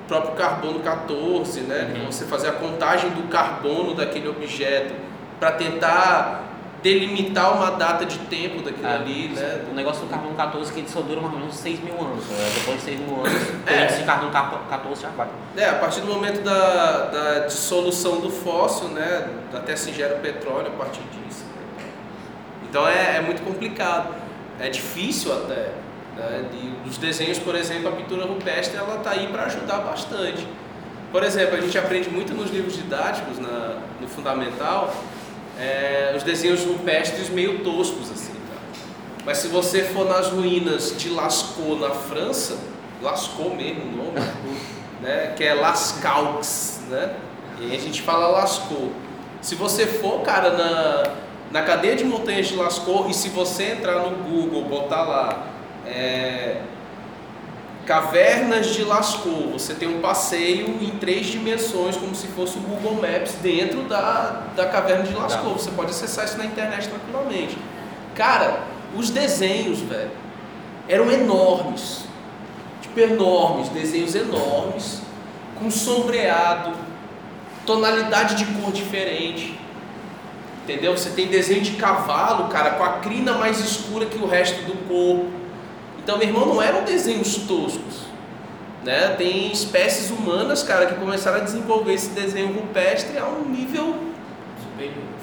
[0.07, 1.93] próprio carbono 14, né?
[1.97, 2.07] Uhum.
[2.13, 4.95] Você fazer a contagem do carbono daquele objeto
[5.41, 6.43] para tentar
[6.83, 8.95] delimitar uma data de tempo daquilo É.
[8.97, 9.63] ali, né?
[9.71, 12.23] O negócio do carbono 14 que ele só dura mais ou menos 6 mil anos.
[12.27, 12.51] né?
[12.55, 13.33] Depois de 6 mil anos,
[13.67, 13.87] É.
[13.87, 15.27] esse carbono 14 já vai.
[15.57, 20.19] É, a partir do momento da, da dissolução do fóssil, né, até se gera o
[20.19, 21.43] petróleo a partir disso.
[22.69, 24.09] Então é, é muito complicado,
[24.61, 25.71] é difícil até.
[26.17, 26.45] Né?
[26.53, 30.47] E os desenhos, por exemplo, a pintura rupestre, ela está aí para ajudar bastante.
[31.11, 34.95] Por exemplo, a gente aprende muito nos livros didáticos, na, no fundamental,
[35.59, 38.33] é, os desenhos rupestres meio toscos assim.
[38.33, 38.81] Tá?
[39.25, 42.59] Mas se você for nas ruínas de Lascaux na França,
[43.01, 44.21] Lascaux mesmo o nome,
[45.01, 45.35] né?
[45.37, 47.15] que é Lascaux, né?
[47.61, 48.91] E aí a gente fala Lascaux.
[49.41, 51.13] Se você for, cara, na,
[51.53, 55.54] na cadeia de montanhas de Lascaux e se você entrar no Google, botar lá
[55.87, 56.61] é,
[57.87, 62.95] Cavernas de Lascaux, você tem um passeio em três dimensões, como se fosse o Google
[62.95, 65.63] Maps dentro da, da caverna de Lascaux.
[65.63, 67.59] Você pode acessar isso na internet tranquilamente.
[68.15, 68.63] Cara,
[68.97, 70.11] os desenhos, velho,
[70.89, 72.05] eram enormes.
[72.81, 75.03] Tipo, enormes, desenhos enormes,
[75.59, 76.73] com sombreado,
[77.67, 79.59] tonalidade de cor diferente.
[80.63, 80.97] Entendeu?
[80.97, 84.75] Você tem desenho de cavalo, cara, com a crina mais escura que o resto do
[84.89, 85.44] corpo.
[86.05, 88.05] Então, meu irmão, não eram desenhos toscos.
[88.85, 89.15] Né?
[89.17, 93.97] Tem espécies humanas, cara, que começaram a desenvolver esse desenho rupestre a um nível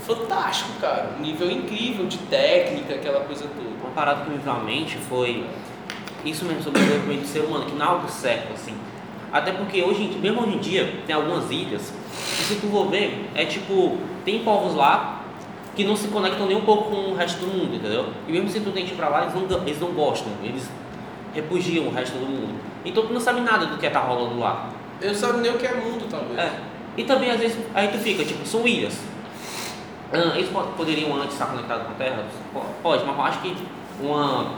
[0.07, 1.11] fantástico, cara.
[1.19, 3.69] Um nível incrível de técnica, aquela coisa toda.
[3.79, 5.45] Uma parada que me veio à mente foi
[6.25, 8.73] isso mesmo sobre o desenvolvimento do ser humano, que não é algo certo, assim.
[9.31, 13.29] Até porque hoje, mesmo hoje em dia, tem algumas ilhas que se tu for ver,
[13.35, 15.20] é tipo, tem povos lá
[15.75, 18.07] que não se conectam nem um pouco com o resto do mundo, entendeu?
[18.27, 20.67] E mesmo se tu tente ir pra lá, eles não, eles não gostam, eles
[21.33, 22.55] repugiam o resto do mundo.
[22.83, 24.69] Então tu não sabe nada do que tá rolando lá.
[25.01, 26.37] Eu não sabe nem o que é mundo, talvez.
[26.37, 26.51] É.
[26.97, 28.97] E também às vezes aí tu fica, tipo, são ilhas.
[30.13, 32.23] Ah, eles po- poderiam antes estar conectados com a Terra?
[32.53, 33.55] Po- Pode, mas eu acho que
[34.01, 34.55] uma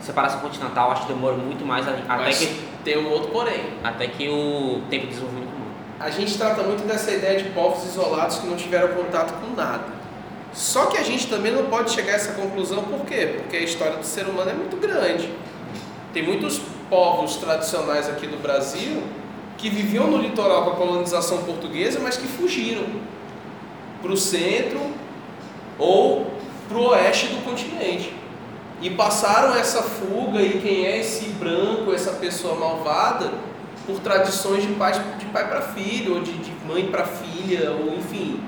[0.00, 2.46] separação continental acho que demora muito mais a- até Mas que,
[2.84, 3.64] tem um outro porém.
[3.82, 5.70] até que o tempo de desenvolvimento humano.
[5.98, 10.01] A gente trata muito dessa ideia de povos isolados que não tiveram contato com nada.
[10.52, 13.34] Só que a gente também não pode chegar a essa conclusão, por quê?
[13.38, 15.32] Porque a história do ser humano é muito grande.
[16.12, 16.60] Tem muitos
[16.90, 19.02] povos tradicionais aqui do Brasil
[19.56, 22.84] que viviam no litoral com a colonização portuguesa, mas que fugiram
[24.02, 24.80] para o centro
[25.78, 26.32] ou
[26.68, 28.12] para o oeste do continente.
[28.82, 33.30] E passaram essa fuga e quem é esse branco, essa pessoa malvada,
[33.86, 37.96] por tradições de pai, de pai para filho, ou de, de mãe para filha, ou
[37.96, 38.40] enfim,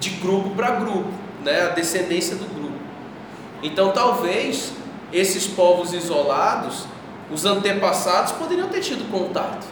[0.00, 1.08] de grupo para grupo,
[1.46, 1.62] né?
[1.62, 2.76] a descendência do grupo.
[3.62, 4.72] Então talvez
[5.12, 6.84] esses povos isolados,
[7.30, 9.66] os antepassados poderiam ter tido contato.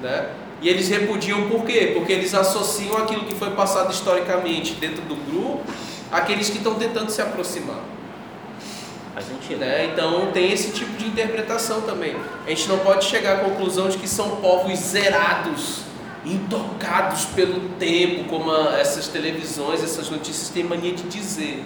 [0.00, 0.30] Né?
[0.60, 1.92] E eles repudiam por quê?
[1.94, 5.62] Porque eles associam aquilo que foi passado historicamente dentro do grupo
[6.10, 7.80] àqueles que estão tentando se aproximar.
[9.14, 9.60] Faz sentido.
[9.60, 9.90] Né?
[9.92, 12.16] Então tem esse tipo de interpretação também.
[12.46, 15.83] A gente não pode chegar à conclusão de que são povos zerados,
[16.24, 21.64] intocados pelo tempo, como a- essas televisões, essas notícias têm mania de dizer.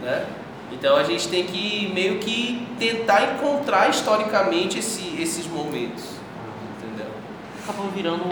[0.00, 0.24] Né?
[0.72, 6.04] Então a gente tem que meio que tentar encontrar historicamente esse- esses momentos.
[6.78, 7.10] Entendeu?
[7.62, 8.24] Acabou virando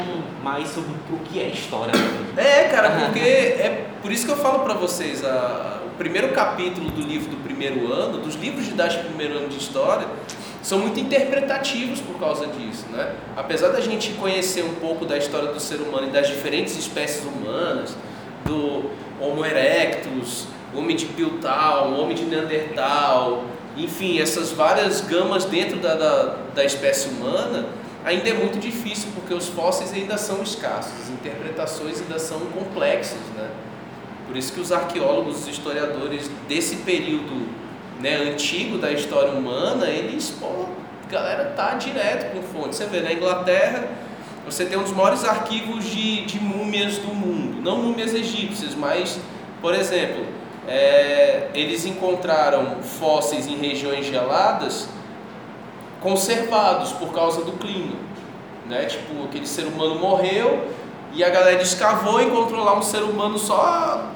[0.42, 1.92] mais sobre o que é história.
[2.36, 6.90] É, cara, porque é por isso que eu falo pra vocês, a- o primeiro capítulo
[6.90, 10.06] do livro do primeiro ano, dos livros didáticos do primeiro ano de história,
[10.68, 13.14] são muito interpretativos por causa disso, né?
[13.34, 17.24] Apesar da gente conhecer um pouco da história do ser humano e das diferentes espécies
[17.24, 17.96] humanas,
[18.44, 23.44] do Homo erectus, homem de o homem de Neandertal,
[23.78, 27.64] enfim, essas várias gamas dentro da, da, da espécie humana,
[28.04, 33.20] ainda é muito difícil porque os fósseis ainda são escassos, as interpretações ainda são complexas,
[33.34, 33.48] né?
[34.26, 37.48] Por isso que os arqueólogos, os historiadores desse período
[38.00, 40.66] né, antigo da história humana, eles, pô,
[41.06, 42.76] a galera tá direto com fonte.
[42.76, 43.88] Você vê, na Inglaterra,
[44.44, 47.60] você tem um dos maiores arquivos de, de múmias do mundo.
[47.62, 49.18] Não múmias egípcias, mas,
[49.60, 50.24] por exemplo,
[50.66, 54.88] é, eles encontraram fósseis em regiões geladas
[56.00, 57.94] conservados por causa do clima.
[58.68, 58.84] Né?
[58.84, 60.68] Tipo, aquele ser humano morreu
[61.12, 63.56] e a galera escavou e encontrou lá um ser humano só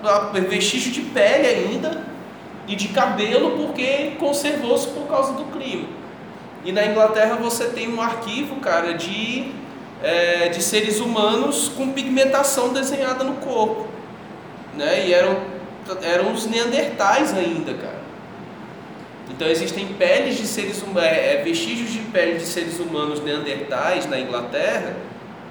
[0.04, 2.02] a- a- vestígio de pele ainda
[2.72, 5.86] e de cabelo porque conservou-se por causa do clima.
[6.64, 9.52] E na Inglaterra você tem um arquivo, cara, de,
[10.02, 13.86] é, de seres humanos com pigmentação desenhada no corpo.
[14.74, 15.06] Né?
[15.06, 15.36] E eram,
[16.02, 18.00] eram os neandertais ainda, cara.
[19.28, 24.96] Então existem peles de seres humanos, vestígios de pele de seres humanos neandertais na Inglaterra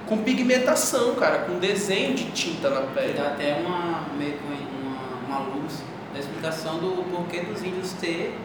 [0.08, 3.14] com pigmentação, cara, com desenho de tinta na pele.
[3.14, 4.44] Dá até uma, meio que
[5.32, 5.82] uma, luz
[6.14, 8.38] da explicação do porquê dos índios ter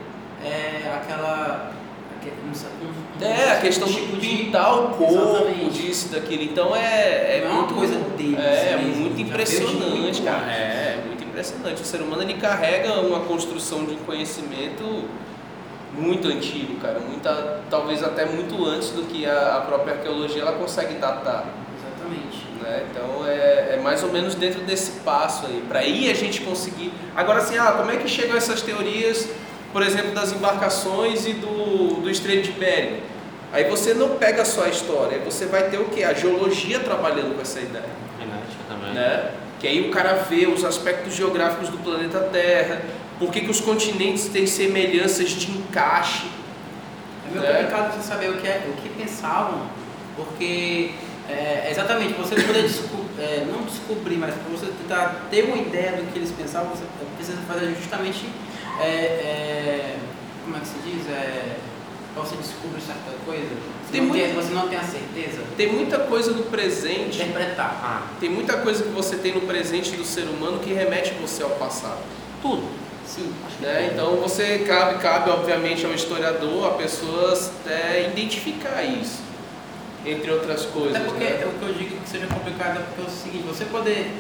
[0.44, 1.72] é, aquela.
[2.18, 5.70] aque- um- um- É, a um questão tipo de pintar o corpo, Exatamente.
[5.82, 6.42] disso, daquilo.
[6.44, 10.38] Então é, é Não é uma muito, coisa deles É, mesmo, muito impressionante, muito cara.
[10.44, 10.54] antes.
[10.56, 11.82] É, muito impressionante.
[11.82, 15.04] O ser humano ele carrega uma construção de um conhecimento
[15.98, 17.00] muito antigo, cara.
[17.00, 21.46] Muita, talvez até muito antes do que a, a própria arqueologia ela consegue datar.
[21.78, 22.45] Exatamente.
[22.66, 22.82] Né?
[22.90, 26.92] Então é, é mais ou menos dentro desse passo aí, para aí a gente conseguir.
[27.14, 29.28] Agora assim, ah, como é que chegam essas teorias,
[29.72, 33.00] por exemplo, das embarcações e do, do Estreito de Bering?
[33.52, 36.02] Aí você não pega só a história, aí você vai ter o que?
[36.02, 37.84] A geologia trabalhando com essa ideia.
[38.18, 38.92] Genética também.
[38.92, 39.30] Né?
[39.60, 42.82] Que aí o cara vê os aspectos geográficos do planeta Terra,
[43.18, 46.26] por que, que os continentes têm semelhanças de encaixe.
[47.28, 47.54] É meio É.
[47.54, 49.62] complicado você saber o que, é, o que pensavam,
[50.16, 50.90] porque
[51.28, 55.92] é, exatamente, você poder desco- é, não descobrir, mas para você tentar ter uma ideia
[55.92, 56.84] do que eles pensavam, você
[57.16, 58.26] precisa fazer justamente,
[58.80, 59.96] é, é,
[60.44, 61.56] como é que se diz, é,
[62.14, 65.70] você descobrir certa coisa, você, Tem não, muito- tem, você não tem a certeza, Tem
[65.72, 67.80] muita coisa no presente interpretar.
[67.82, 71.42] Ah, Tem muita coisa que você tem no presente do ser humano que remete você
[71.42, 71.98] ao passado.
[72.42, 72.62] tudo.
[73.06, 73.90] Sim, Né?
[73.92, 79.20] Então você cabe, cabe obviamente ao historiador, a pessoas é, identificar isso,
[80.06, 80.96] entre outras coisas.
[80.96, 81.46] Até porque né?
[81.46, 84.12] o que eu digo que seja complicado é porque é o seguinte, você poder.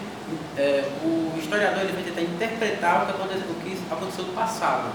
[0.58, 4.92] é, o historiador ele vai tentar interpretar o que aconteceu, o que aconteceu no passado.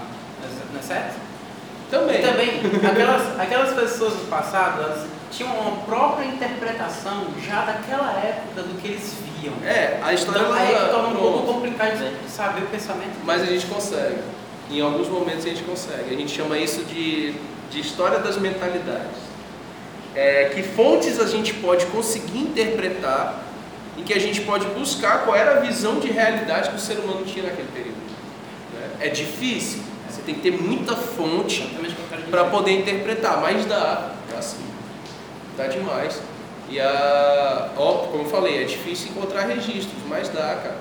[0.72, 1.14] Não é certo?
[1.90, 2.20] Também.
[2.20, 8.62] E também, aquelas, aquelas pessoas do passado, elas tinham uma própria interpretação já daquela época
[8.62, 9.54] do que eles viam.
[9.64, 13.18] É, a história Então, aí ela- que torna um pouco complicado de saber o pensamento.
[13.24, 14.18] Mas a gente consegue.
[14.70, 16.14] Em alguns momentos a gente consegue.
[16.14, 17.34] A gente chama isso de,
[17.70, 19.31] de história das mentalidades.
[20.14, 23.42] É, que fontes a gente pode conseguir interpretar
[23.96, 26.98] e que a gente pode buscar qual era a visão de realidade que o ser
[26.98, 27.96] humano tinha naquele período.
[28.74, 28.90] né?
[29.00, 29.80] É difícil.
[30.08, 31.66] Você tem que ter muita fonte
[32.30, 34.64] para poder interpretar, mas dá, dá sim,
[35.56, 36.20] dá demais.
[36.68, 40.76] E a, ó, como eu falei, é difícil encontrar registros, mas dá, cara.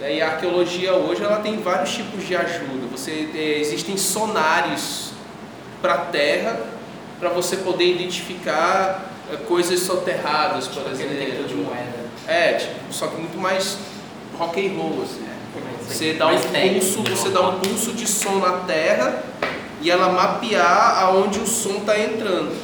[0.00, 2.86] Né, E a arqueologia hoje ela tem vários tipos de ajuda.
[2.92, 5.10] Você é, existem sonares
[5.80, 6.60] para a terra
[7.18, 11.48] para você poder identificar é, coisas soterradas, por detector exemplo.
[11.48, 12.08] de moeda.
[12.26, 13.78] É, tipo, só que muito mais
[14.38, 15.26] rock and roll assim.
[15.86, 19.22] Você dá um pulso, você dá um pulso de som na terra
[19.80, 22.54] e ela mapear aonde o som está entrando.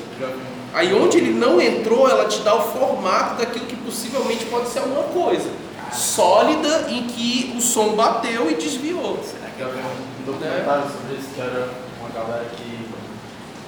[0.74, 4.80] Aí onde ele não entrou, ela te dá o formato daquilo que possivelmente pode ser
[4.80, 5.48] alguma coisa
[5.94, 9.18] sólida em que o som bateu e desviou.
[9.22, 11.68] Será que Já vi um documentário sobre isso que era
[12.00, 12.83] uma galera que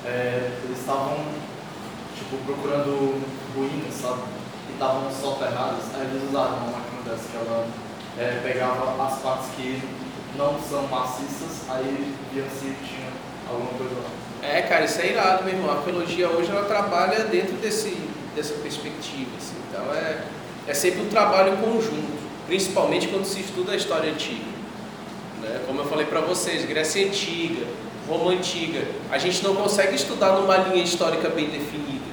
[0.07, 1.17] é, eles estavam
[2.17, 3.21] tipo procurando
[3.55, 4.23] ruínas, sabe?
[4.69, 5.83] E estavam soterradas.
[5.95, 7.67] Aí eles usaram uma máquina dessa que ela
[8.19, 9.83] é, pegava as partes que
[10.37, 13.11] não são maciças, aí via se tinha
[13.51, 14.11] alguma coisa lá.
[14.43, 15.71] É, cara, isso é irado, meu irmão.
[15.71, 17.97] A arqueologia hoje ela trabalha dentro desse,
[18.35, 19.31] dessa perspectiva.
[19.37, 19.57] assim.
[19.69, 20.25] Então é,
[20.69, 24.45] é sempre um trabalho conjunto, principalmente quando se estuda a história antiga.
[25.41, 25.63] Né?
[25.67, 27.67] Como eu falei para vocês, Grécia Antiga,
[28.09, 32.05] Roma Antiga, a gente não consegue estudar numa linha histórica bem definida,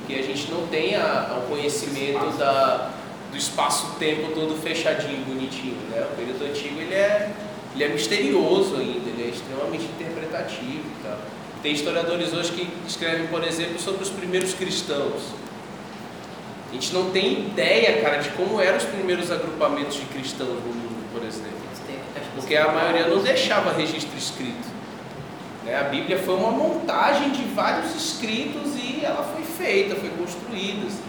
[0.00, 2.90] porque a gente não tem a, o conhecimento da,
[3.30, 5.76] do espaço-tempo todo fechadinho, bonitinho.
[5.90, 6.06] Né?
[6.12, 7.30] O período antigo ele é,
[7.74, 11.18] ele é misterioso ainda, ele é extremamente interpretativo tal.
[11.62, 15.22] Tem historiadores hoje que escrevem, por exemplo, sobre os primeiros cristãos.
[16.70, 20.74] A gente não tem ideia, cara, de como eram os primeiros agrupamentos de cristãos no
[20.74, 21.58] mundo, por exemplo.
[22.36, 24.77] Porque a maioria não deixava registro escrito.
[25.68, 25.78] Né?
[25.78, 30.86] A Bíblia foi uma montagem de vários escritos e ela foi feita, foi construída.
[30.86, 31.02] assim.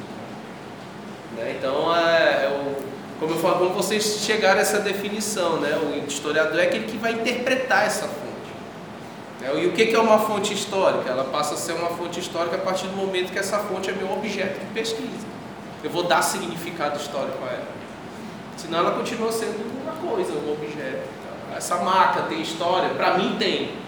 [1.37, 1.55] Né?
[1.57, 2.75] Então, é, é
[3.19, 5.77] como eu falo, quando vocês chegaram a essa definição, né?
[5.77, 8.19] o historiador é aquele que vai interpretar essa fonte.
[9.39, 9.63] Né?
[9.63, 11.09] E o que é uma fonte histórica?
[11.09, 13.93] Ela passa a ser uma fonte histórica a partir do momento que essa fonte é
[13.93, 15.27] meu objeto de pesquisa.
[15.83, 17.67] Eu vou dar significado histórico a ela.
[18.57, 21.07] Senão ela continua sendo uma coisa, um objeto.
[21.55, 22.89] Essa maca tem história?
[22.89, 23.78] Para mim tem.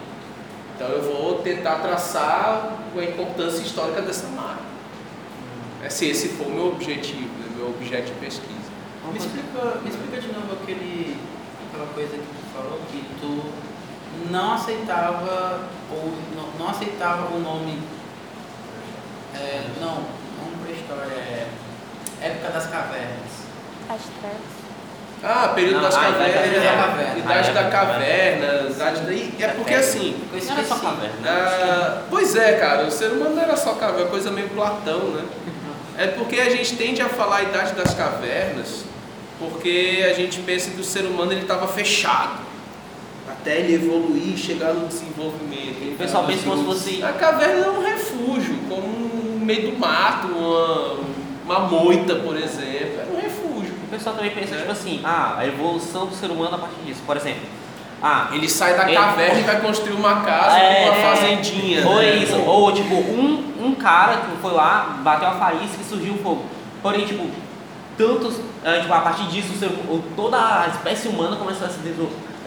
[0.74, 4.62] Então eu vou tentar traçar a importância histórica dessa marca.
[5.82, 8.52] É, se esse for o meu objetivo, né, meu objeto de pesquisa.
[9.10, 11.20] Me explica, me explica de novo aquele,
[11.68, 13.42] aquela coisa que tu falou, que tu
[14.30, 17.82] não aceitava ou não, não aceitava o nome.
[19.34, 21.48] É, não, não pré-história, é
[22.20, 23.42] época das cavernas.
[23.88, 24.61] As trevas.
[25.24, 27.18] Ah, período Não, das ah, idade cavernas, da caverna.
[27.18, 29.12] idade da caverna, idade da...
[29.12, 31.14] e É porque assim, Não era só caverna.
[31.26, 34.48] ah, pois é, cara, o ser humano não era só caverna, é uma coisa meio
[34.48, 35.24] Platão, né?
[35.96, 38.84] É porque a gente tende a falar a idade das cavernas
[39.38, 42.40] porque a gente pensa que o ser humano ele estava fechado
[43.28, 45.94] até ele evoluir, chegar no desenvolvimento.
[45.94, 47.02] O pessoal pensa como se fosse.
[47.02, 50.98] A caverna é um refúgio, como no meio do mato, uma,
[51.44, 53.00] uma moita, por exemplo.
[53.00, 53.74] Era um refúgio.
[53.74, 54.58] O pessoal também pensa, É.
[54.58, 57.00] tipo assim, ah, a evolução do ser humano a partir disso.
[57.06, 57.42] Por exemplo,
[58.02, 61.02] ah, Ele sai da Ele- caverna e vai construir uma casa, É, uma é.
[61.16, 61.86] fazendinha.
[61.86, 62.08] Ou né?
[62.08, 66.14] é isso, ou tipo, um, um cara que foi lá, bateu a faísca e surgiu
[66.14, 66.44] o fogo.
[66.82, 67.28] Porém, tipo,
[67.96, 68.36] tantos.
[68.64, 71.78] ah, tipo, a partir disso, o ser, o- toda a espécie humana começou a se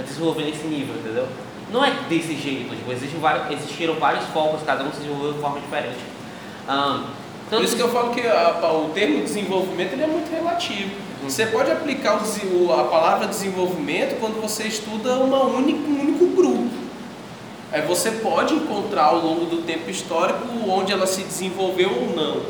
[0.04, 1.28] desenvolver nesse nível, entendeu?
[1.72, 5.40] Não é desse jeito, tipo, existem vários, existiram vários focos, cada um se desenvolveu de
[5.40, 5.98] forma diferente.
[6.68, 7.04] Ah,
[7.50, 10.90] Por isso que eu falo que a- o termo desenvolvimento ele é muito relativo.
[11.28, 16.70] Você pode aplicar o a palavra desenvolvimento quando você estuda uma única, um único grupo.
[17.72, 22.42] Aí você pode encontrar ao longo do tempo histórico onde ela se desenvolveu ou não.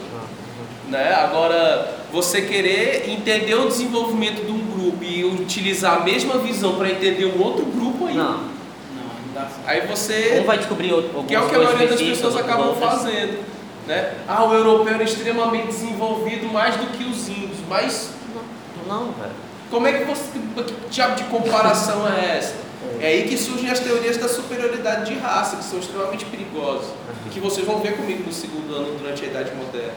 [0.89, 1.13] Né?
[1.13, 6.89] Agora, você querer entender o desenvolvimento de um grupo e utilizar a mesma visão para
[6.91, 8.39] entender um outro grupo, aí, Não,
[9.65, 12.35] aí você um vai descobrir o- algumas que é o que a maioria das pessoas
[12.35, 13.43] acabam outras- fazendo.
[13.87, 14.13] Né?
[14.27, 18.11] Ah, o europeu era extremamente desenvolvido mais do que os índios, mas
[18.87, 19.31] Não, velho.
[19.69, 20.23] como é que você.
[20.31, 22.65] Que diabo de comparação é essa?
[22.99, 26.91] É aí que surgem as teorias da superioridade de raça, que são extremamente perigosas.
[27.25, 29.93] E que vocês vão ver comigo no segundo ano durante a Idade Moderna.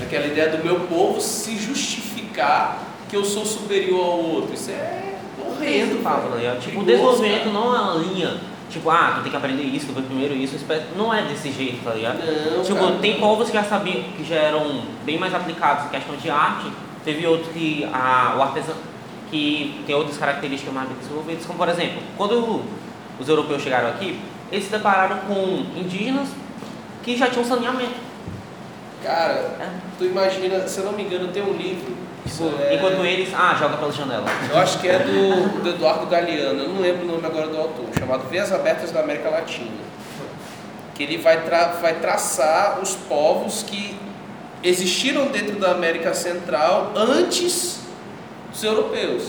[0.00, 4.54] Aquela ideia do meu povo se justificar que eu sou superior ao outro.
[4.54, 6.22] Isso é horrendo, cara.
[6.30, 6.58] né?
[6.60, 7.52] Tipo, o desenvolvimento cara.
[7.52, 8.40] não é uma linha.
[8.70, 10.56] Tipo, ah, tu tem que aprender isso, tu vai primeiro isso,
[10.96, 12.20] não é desse jeito, tá ligado?
[12.56, 12.96] Não, tipo, cara.
[13.02, 16.72] tem povos que já sabiam, que já eram bem mais aplicados em questão de arte,
[17.04, 18.74] teve outros que a, o artesão,
[19.30, 22.62] que tem outras características mais desenvolvidas, como por exemplo, quando
[23.18, 26.28] os europeus chegaram aqui, eles se depararam com indígenas
[27.02, 27.94] que já tinham saneamento.
[29.02, 29.68] Cara, É.
[29.98, 31.96] tu imagina, se eu não me engano, tem um livro.
[32.24, 34.24] Tipo, é, enquanto eles, ah, joga pela janela.
[34.48, 37.58] Eu acho que é do, do Eduardo Galeano, eu não lembro o nome agora do
[37.58, 39.70] autor, chamado Veias Abertas da América Latina.
[40.94, 43.96] Que ele vai, tra vai traçar os povos que
[44.62, 47.80] existiram dentro da América Central antes
[48.50, 49.24] dos europeus.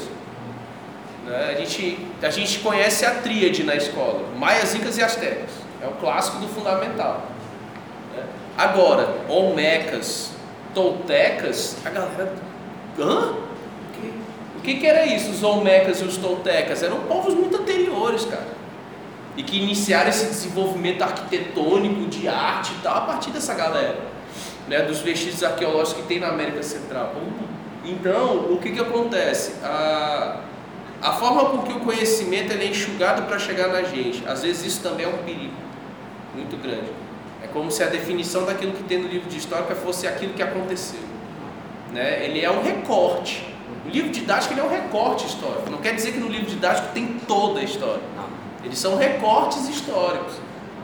[1.25, 1.55] Né?
[1.55, 5.49] A, gente, a gente conhece a tríade na escola, maias, incas e astecas.
[5.81, 7.29] É o clássico do fundamental.
[8.15, 8.23] né?
[8.57, 10.31] Agora, olmecas,
[10.73, 12.33] toltecas, a galera...
[12.99, 13.35] Hã?
[14.57, 16.81] O que, que era isso, os olmecas e os toltecas?
[16.81, 18.47] Eram povos muito anteriores, cara.
[19.35, 24.12] E que iniciaram esse desenvolvimento arquitetônico, de arte e tal, a partir dessa galera.
[24.67, 27.13] Né, dos vestígios arqueológicos que tem na América Central.
[27.83, 29.55] Então, o que, que acontece?
[29.61, 30.39] A,
[31.01, 34.81] a forma com que o conhecimento é enxugado para chegar na gente, às vezes isso
[34.81, 35.53] também é um perigo
[36.33, 36.89] muito grande.
[37.43, 40.41] É como se a definição daquilo que tem no livro de história fosse aquilo que
[40.41, 41.01] aconteceu.
[41.91, 42.25] Né?
[42.25, 43.45] Ele é um recorte.
[43.85, 45.69] O livro didático ele é um recorte histórico.
[45.69, 48.01] Não quer dizer que no livro didático tem toda a história.
[48.63, 50.35] Eles são recortes históricos.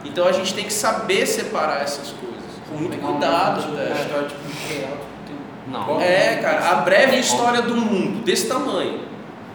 [0.04, 2.29] Então a gente tem que saber separar essas coisas.
[2.70, 3.68] Com muito um cuidado.
[3.72, 3.94] né?
[4.02, 4.42] história, tipo,
[4.74, 6.02] real, tipo, tem- Não.
[6.02, 9.00] É, cara, a breve história do mundo, desse tamanho.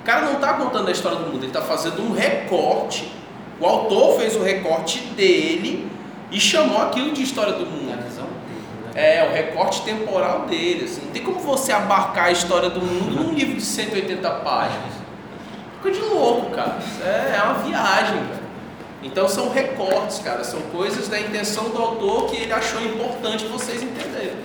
[0.00, 3.10] O cara não está contando a história do mundo, ele está fazendo um recorte.
[3.60, 5.88] O autor fez o recorte dele
[6.30, 7.86] e chamou aquilo de história do mundo.
[7.86, 8.04] dele, né?
[8.94, 10.84] É, o recorte temporal dele.
[10.84, 11.00] Assim.
[11.06, 14.92] Não tem como você abarcar a história do mundo num livro de 180 páginas.
[15.82, 16.76] Fica de louco, cara.
[16.80, 18.43] Isso É, é uma viagem, cara.
[19.04, 20.42] Então são recortes, cara.
[20.42, 24.36] São coisas da intenção do autor que ele achou importante vocês entenderem.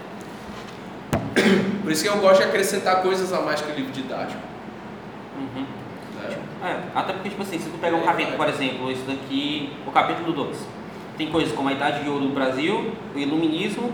[1.81, 4.41] Por isso que eu gosto de acrescentar coisas a mais que o livro didático.
[5.37, 5.65] Uhum.
[6.21, 6.37] né?
[6.63, 9.91] É, até porque, tipo assim, se tu pegar um capítulo, por exemplo, esse daqui, o
[9.91, 10.57] capítulo 2,
[11.17, 13.93] tem coisas como a Idade de Ouro do Brasil, o Iluminismo,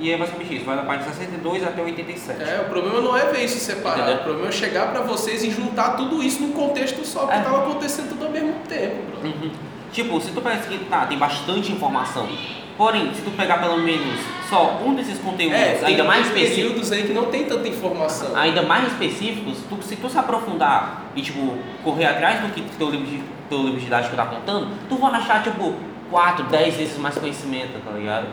[0.00, 2.42] e é basicamente isso, vai da página 62 até 87.
[2.42, 4.20] É, o problema não é ver isso separado, Entendeu?
[4.20, 7.38] o problema é chegar pra vocês e juntar tudo isso num contexto só, porque É.
[7.38, 9.28] estava acontecendo tudo ao mesmo tempo, bro.
[9.28, 9.50] Uhum.
[9.94, 12.28] Tipo, se tu pensa que tá, tem bastante informação,
[12.76, 14.18] porém, se tu pegar pelo menos
[14.50, 18.34] só um desses conteúdos, É, ainda mais específicos, períodos aí que não tem tanta informação.
[18.36, 22.90] ainda mais específicos, tu, se tu se aprofundar e, tipo, correr atrás do que teu
[22.90, 25.74] livro, de, teu livro didático tá contando, tu vai achar, tipo,
[26.10, 28.26] 4, 10 vezes mais conhecimento, tá ligado?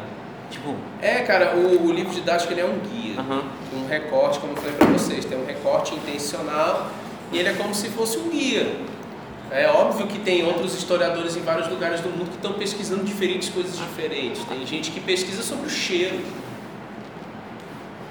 [0.49, 3.43] Tipo, É, cara, o, o livro didático ele é um guia, aham.
[3.73, 6.87] um recorte, como eu falei pra vocês, tem um recorte intencional
[7.31, 8.67] e ele é como se fosse um guia.
[9.51, 13.49] É óbvio que tem outros historiadores em vários lugares do mundo que estão pesquisando diferentes
[13.49, 14.45] coisas diferentes.
[14.45, 16.21] Tem gente que pesquisa sobre o cheiro.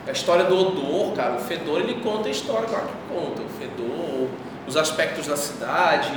[0.06, 3.40] A história do odor, cara, o fedor ele conta a história, claro que conta.
[3.40, 4.28] O fedor,
[4.68, 6.12] os aspectos da cidade,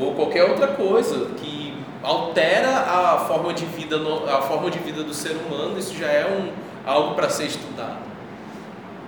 [0.00, 3.96] ou qualquer outra coisa que altera a forma de vida,
[4.30, 6.50] a forma de vida do ser humano, isso já é um,
[6.90, 7.98] algo para ser estudado.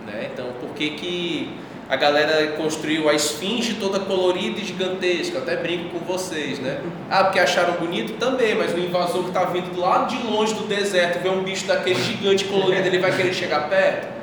[0.07, 0.31] Né?
[0.33, 5.39] Então, por que, que a galera construiu a esfinge toda colorida e gigantesca?
[5.39, 6.81] Até brinco com vocês, né?
[7.09, 10.53] Ah, porque acharam bonito também, mas o invasor que está vindo do lado de longe
[10.55, 14.17] do deserto vê um bicho daquele gigante colorido, ele vai querer chegar perto?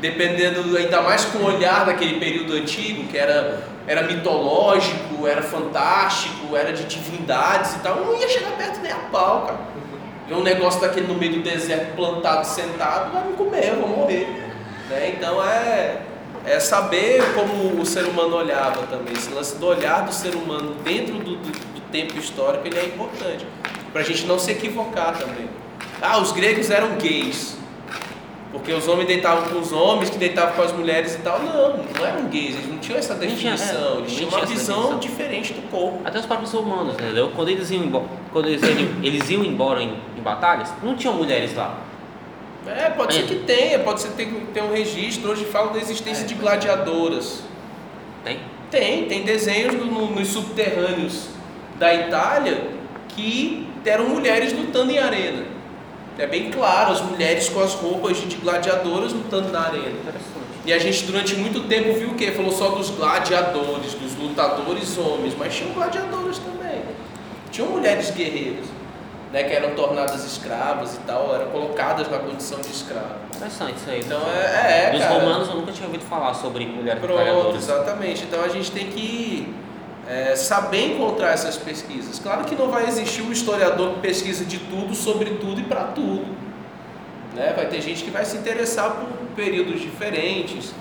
[0.00, 6.54] Dependendo, ainda mais com o olhar daquele período antigo, que era, era mitológico, era fantástico,
[6.54, 9.58] era de divindades e tal, não ia chegar perto nem a pau, cara.
[10.28, 13.88] Ver um negócio daquele no meio do deserto plantado, sentado, vai me comer, eu vou
[13.88, 14.26] morrer.
[14.90, 15.14] Né?
[15.16, 15.98] Então é,
[16.44, 19.12] é saber como o ser humano olhava também.
[19.12, 22.84] Esse lance do olhar do ser humano dentro do, do, do tempo histórico ele é
[22.86, 23.46] importante.
[23.92, 25.48] Para a gente não se equivocar também.
[26.00, 27.56] Ah, os gregos eram gays.
[28.50, 31.38] Porque os homens deitavam com os homens, que deitavam com as mulheres e tal.
[31.38, 33.98] Não, não eram gays, eles não tinham essa Nem tinha, é, definição.
[33.98, 36.00] Eles tinham tinha uma visão diferente do corpo.
[36.04, 37.30] Até os próprios humanos, entendeu?
[37.34, 38.62] Quando eles iam embora, quando eles,
[39.02, 41.78] eles iam embora em, em batalhas, não tinham mulheres lá.
[42.66, 43.26] É, pode ser É.
[43.26, 45.30] que tenha, pode ser que tenha, um registro.
[45.30, 47.40] Hoje falam da existência de gladiadoras.
[48.24, 48.38] Tem?
[48.70, 51.26] Tem, tem desenhos no- no- nos subterrâneos
[51.78, 52.68] da Itália
[53.08, 55.44] que eram mulheres lutando em arena.
[56.18, 59.96] É bem claro, as mulheres com as roupas de gladiadoras lutando na arena.
[60.64, 62.30] E a gente durante muito tempo viu o quê?
[62.30, 66.82] Falou só dos gladiadores, dos lutadores homens, mas tinham gladiadoras também.
[67.50, 68.66] Tinham mulheres guerreiras,
[69.32, 73.14] né, que eram tornadas escravas e tal, eram colocadas na condição de escravo.
[73.34, 74.00] Interessante isso aí.
[74.00, 75.14] Então é, é Dos cara.
[75.14, 77.62] romanos eu nunca tinha ouvido falar sobre mulheres Pronto, trabalhadoras.
[77.62, 78.24] exatamente.
[78.24, 79.54] Então a gente tem que
[80.06, 82.18] é, saber encontrar essas pesquisas.
[82.18, 85.84] Claro que não vai existir um historiador que pesquisa de tudo, sobre tudo e para
[85.84, 86.26] tudo.
[87.34, 87.54] Né?
[87.56, 90.74] Vai ter gente que vai se interessar por períodos diferentes,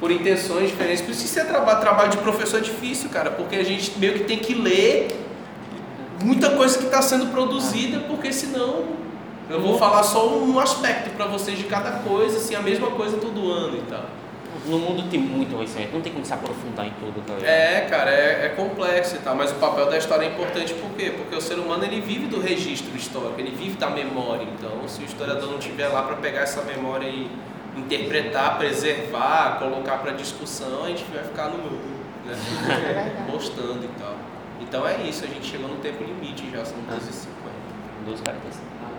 [0.00, 1.02] por intenções diferentes.
[1.02, 4.14] Por isso que ser traba trabalho de professor é difícil, cara, porque a gente meio
[4.14, 5.23] que tem que ler
[6.24, 8.84] muita coisa que está sendo produzida, porque senão
[9.48, 13.18] eu vou falar só um aspecto para vocês de cada coisa, assim, a mesma coisa
[13.18, 14.04] todo ano e tal.
[14.66, 17.50] No mundo tem muito conhecimento, não tem como se aprofundar em tudo, tá ligado?
[17.50, 20.90] É, cara, é, é complexo e tal, mas o papel da história é importante por
[20.92, 21.12] quê?
[21.14, 24.46] Porque o ser humano ele vive do registro histórico, ele vive da memória.
[24.56, 27.30] Então, se o historiador não estiver lá para pegar essa memória e
[27.76, 31.58] interpretar, preservar, colocar para discussão, a gente vai ficar no
[32.24, 33.26] né?
[33.30, 34.14] postando e tal.
[34.74, 38.10] Então é isso, a gente chegou no tempo limite já, são 12h50.
[38.10, 38.40] Dos caras.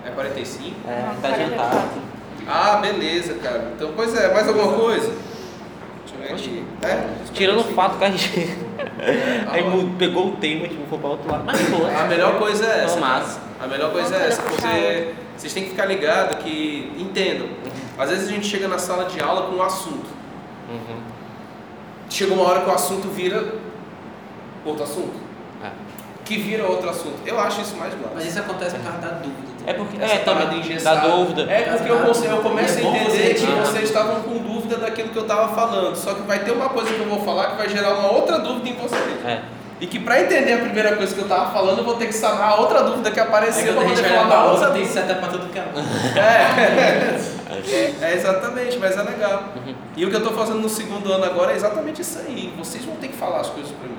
[0.05, 0.73] É 45?
[0.87, 1.89] É, tá adiantado.
[2.47, 3.73] Ah, beleza, cara.
[3.75, 5.13] Então, pois é, mais alguma coisa?
[6.05, 6.65] Deixa eu ver aqui.
[6.81, 7.09] É?
[7.33, 8.39] Tirando o fato que a gente.
[8.99, 11.43] É, Aí ah, pegou o tema, tipo, foi pra outro lado.
[11.43, 12.97] Mas pô, A melhor coisa é essa.
[12.97, 13.37] Mas-.
[13.61, 17.49] A melhor coisa é essa, porque vocês têm que ficar ligados que entendam.
[17.97, 20.07] Às vezes a gente chega na sala de aula com um assunto.
[20.69, 21.01] Uhum.
[22.09, 23.55] Chega uma hora que o assunto vira
[24.63, 25.24] outro assunto.
[26.25, 26.27] É.
[26.27, 27.19] Que vira outro assunto.
[27.25, 28.27] Eu acho isso mais Mas massa.
[28.27, 29.55] isso acontece por causa da dúvida.
[29.67, 29.97] É porque.
[30.03, 30.77] É, também.
[30.83, 31.43] Da dúvida.
[31.51, 33.61] É porque eu, conse- eu começo a É bom entender você que tirar.
[33.65, 35.95] vocês estavam com dúvida daquilo que eu estava falando.
[35.95, 38.39] Só que vai ter uma coisa que eu vou falar que vai gerar uma outra
[38.39, 39.25] dúvida em vocês.
[39.25, 39.41] É.
[39.79, 42.13] E que para entender a primeira coisa que eu estava falando, eu vou ter que
[42.13, 44.85] sanar a outra dúvida que apareceu quando a pra gente poder falar da outra, tem
[44.85, 45.65] seta pra tudo que é.
[47.67, 49.43] É, é exatamente, mas é legal.
[49.55, 49.75] Uhum.
[49.97, 52.53] E o que eu estou fazendo no segundo ano agora é exatamente isso aí.
[52.57, 53.97] Vocês vão ter que falar as coisas para mim.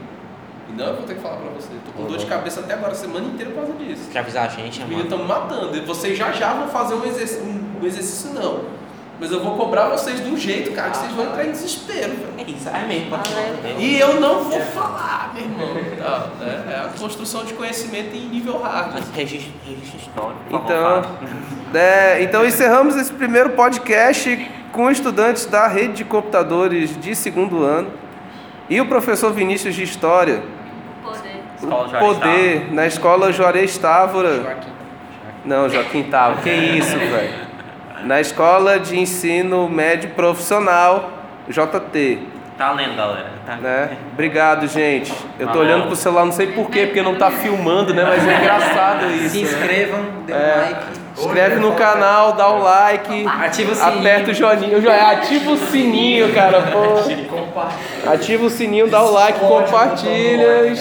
[0.76, 1.72] Não eu vou ter que falar para vocês.
[1.78, 4.08] Estou com dor de cabeça até agora, a semana inteira por causa disso.
[4.12, 5.22] Quer avisar a gente, Os meninos mano?
[5.24, 5.76] estão me matando.
[5.76, 7.42] E vocês já já vão fazer um exercício,
[7.82, 8.76] um exercício não.
[9.18, 12.10] Mas eu vou cobrar vocês de um jeito, cara, que vocês vão entrar em desespero,
[12.10, 12.34] velho.
[12.36, 13.08] É isso, é mesmo.
[13.08, 13.80] pode falar mesmo.
[13.80, 15.68] E eu não vou falar, meu irmão.
[15.96, 16.64] Tá, né?
[16.70, 18.92] É a construção de conhecimento em nível hard.
[18.92, 20.38] Mas registro, histórico.
[20.50, 21.04] favor, Então,
[21.80, 27.90] é, então encerramos esse primeiro podcast com estudantes da rede de computadores de segundo ano
[28.68, 30.42] e o professor Vinícius de História.
[31.66, 34.56] Escola poder na escola Juarez Távora.
[35.44, 37.46] Não, Joaquim Távora, que isso, velho.
[38.04, 41.10] Na escola de ensino médio profissional
[41.48, 42.18] JT.
[42.58, 43.30] Tá lendo, galera.
[43.44, 43.56] Tá.
[43.56, 43.90] Né?
[44.12, 45.12] Obrigado, gente.
[45.38, 45.62] Eu tô Valeu.
[45.74, 48.02] olhando pro celular, não sei porquê, porque não tá filmando, né?
[48.04, 49.28] Mas é engraçado isso.
[49.28, 49.42] Se né?
[49.44, 50.56] inscrevam, dê um É.
[50.56, 51.06] like.
[51.18, 53.98] Inscreve no canal, dá o like, Ativa o sininho.
[54.00, 58.10] aperta o joinha, ativa o sininho, cara, pô.
[58.10, 60.74] Ativa o sininho, dá o like, compartilha,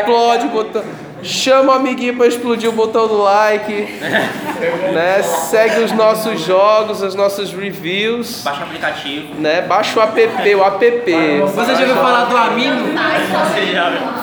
[0.00, 0.82] explode o botão.
[1.24, 3.72] Chama o amiguinho pra explodir o botão do like,
[4.92, 5.22] né?
[5.22, 9.34] Segue os nossos jogos, os nossos reviews, Baixa o aplicativo.
[9.40, 9.60] né?
[9.62, 11.40] Baixa o app, o app.
[11.42, 12.92] Você já ouviu falar do Amino?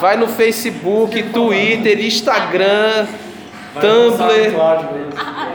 [0.02, 3.08] Vai no Facebook, Twitter, Instagram,
[3.80, 4.52] Tumblr.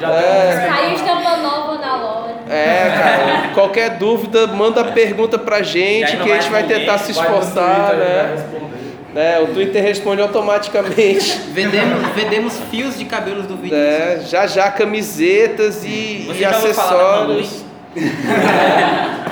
[0.00, 0.70] Já É.
[0.74, 2.34] Saiu estampa nova na loja.
[2.48, 7.12] É, cara, qualquer dúvida, manda pergunta pra gente que a vai gente vai tentar se
[7.12, 8.73] esforçar, Twitter, vai
[9.14, 9.36] né?
[9.36, 11.40] É, o Twitter responde automaticamente.
[11.54, 13.76] Vendemos, vendemos fios de cabelos do vídeo.
[13.76, 14.20] né?
[14.26, 17.64] Já já camisetas e, Você e acessórios.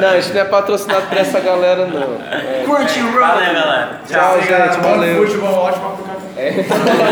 [0.00, 2.18] Não, a gente não é patrocinado por essa galera, não.
[2.32, 2.64] É.
[2.64, 3.12] Crunchyroll!
[3.12, 4.00] Valeu, galera.
[4.10, 4.80] Tchau, Sim, gente.
[4.80, 5.24] Valeu.
[5.24, 6.74] Futebol, ótimo aplicativo.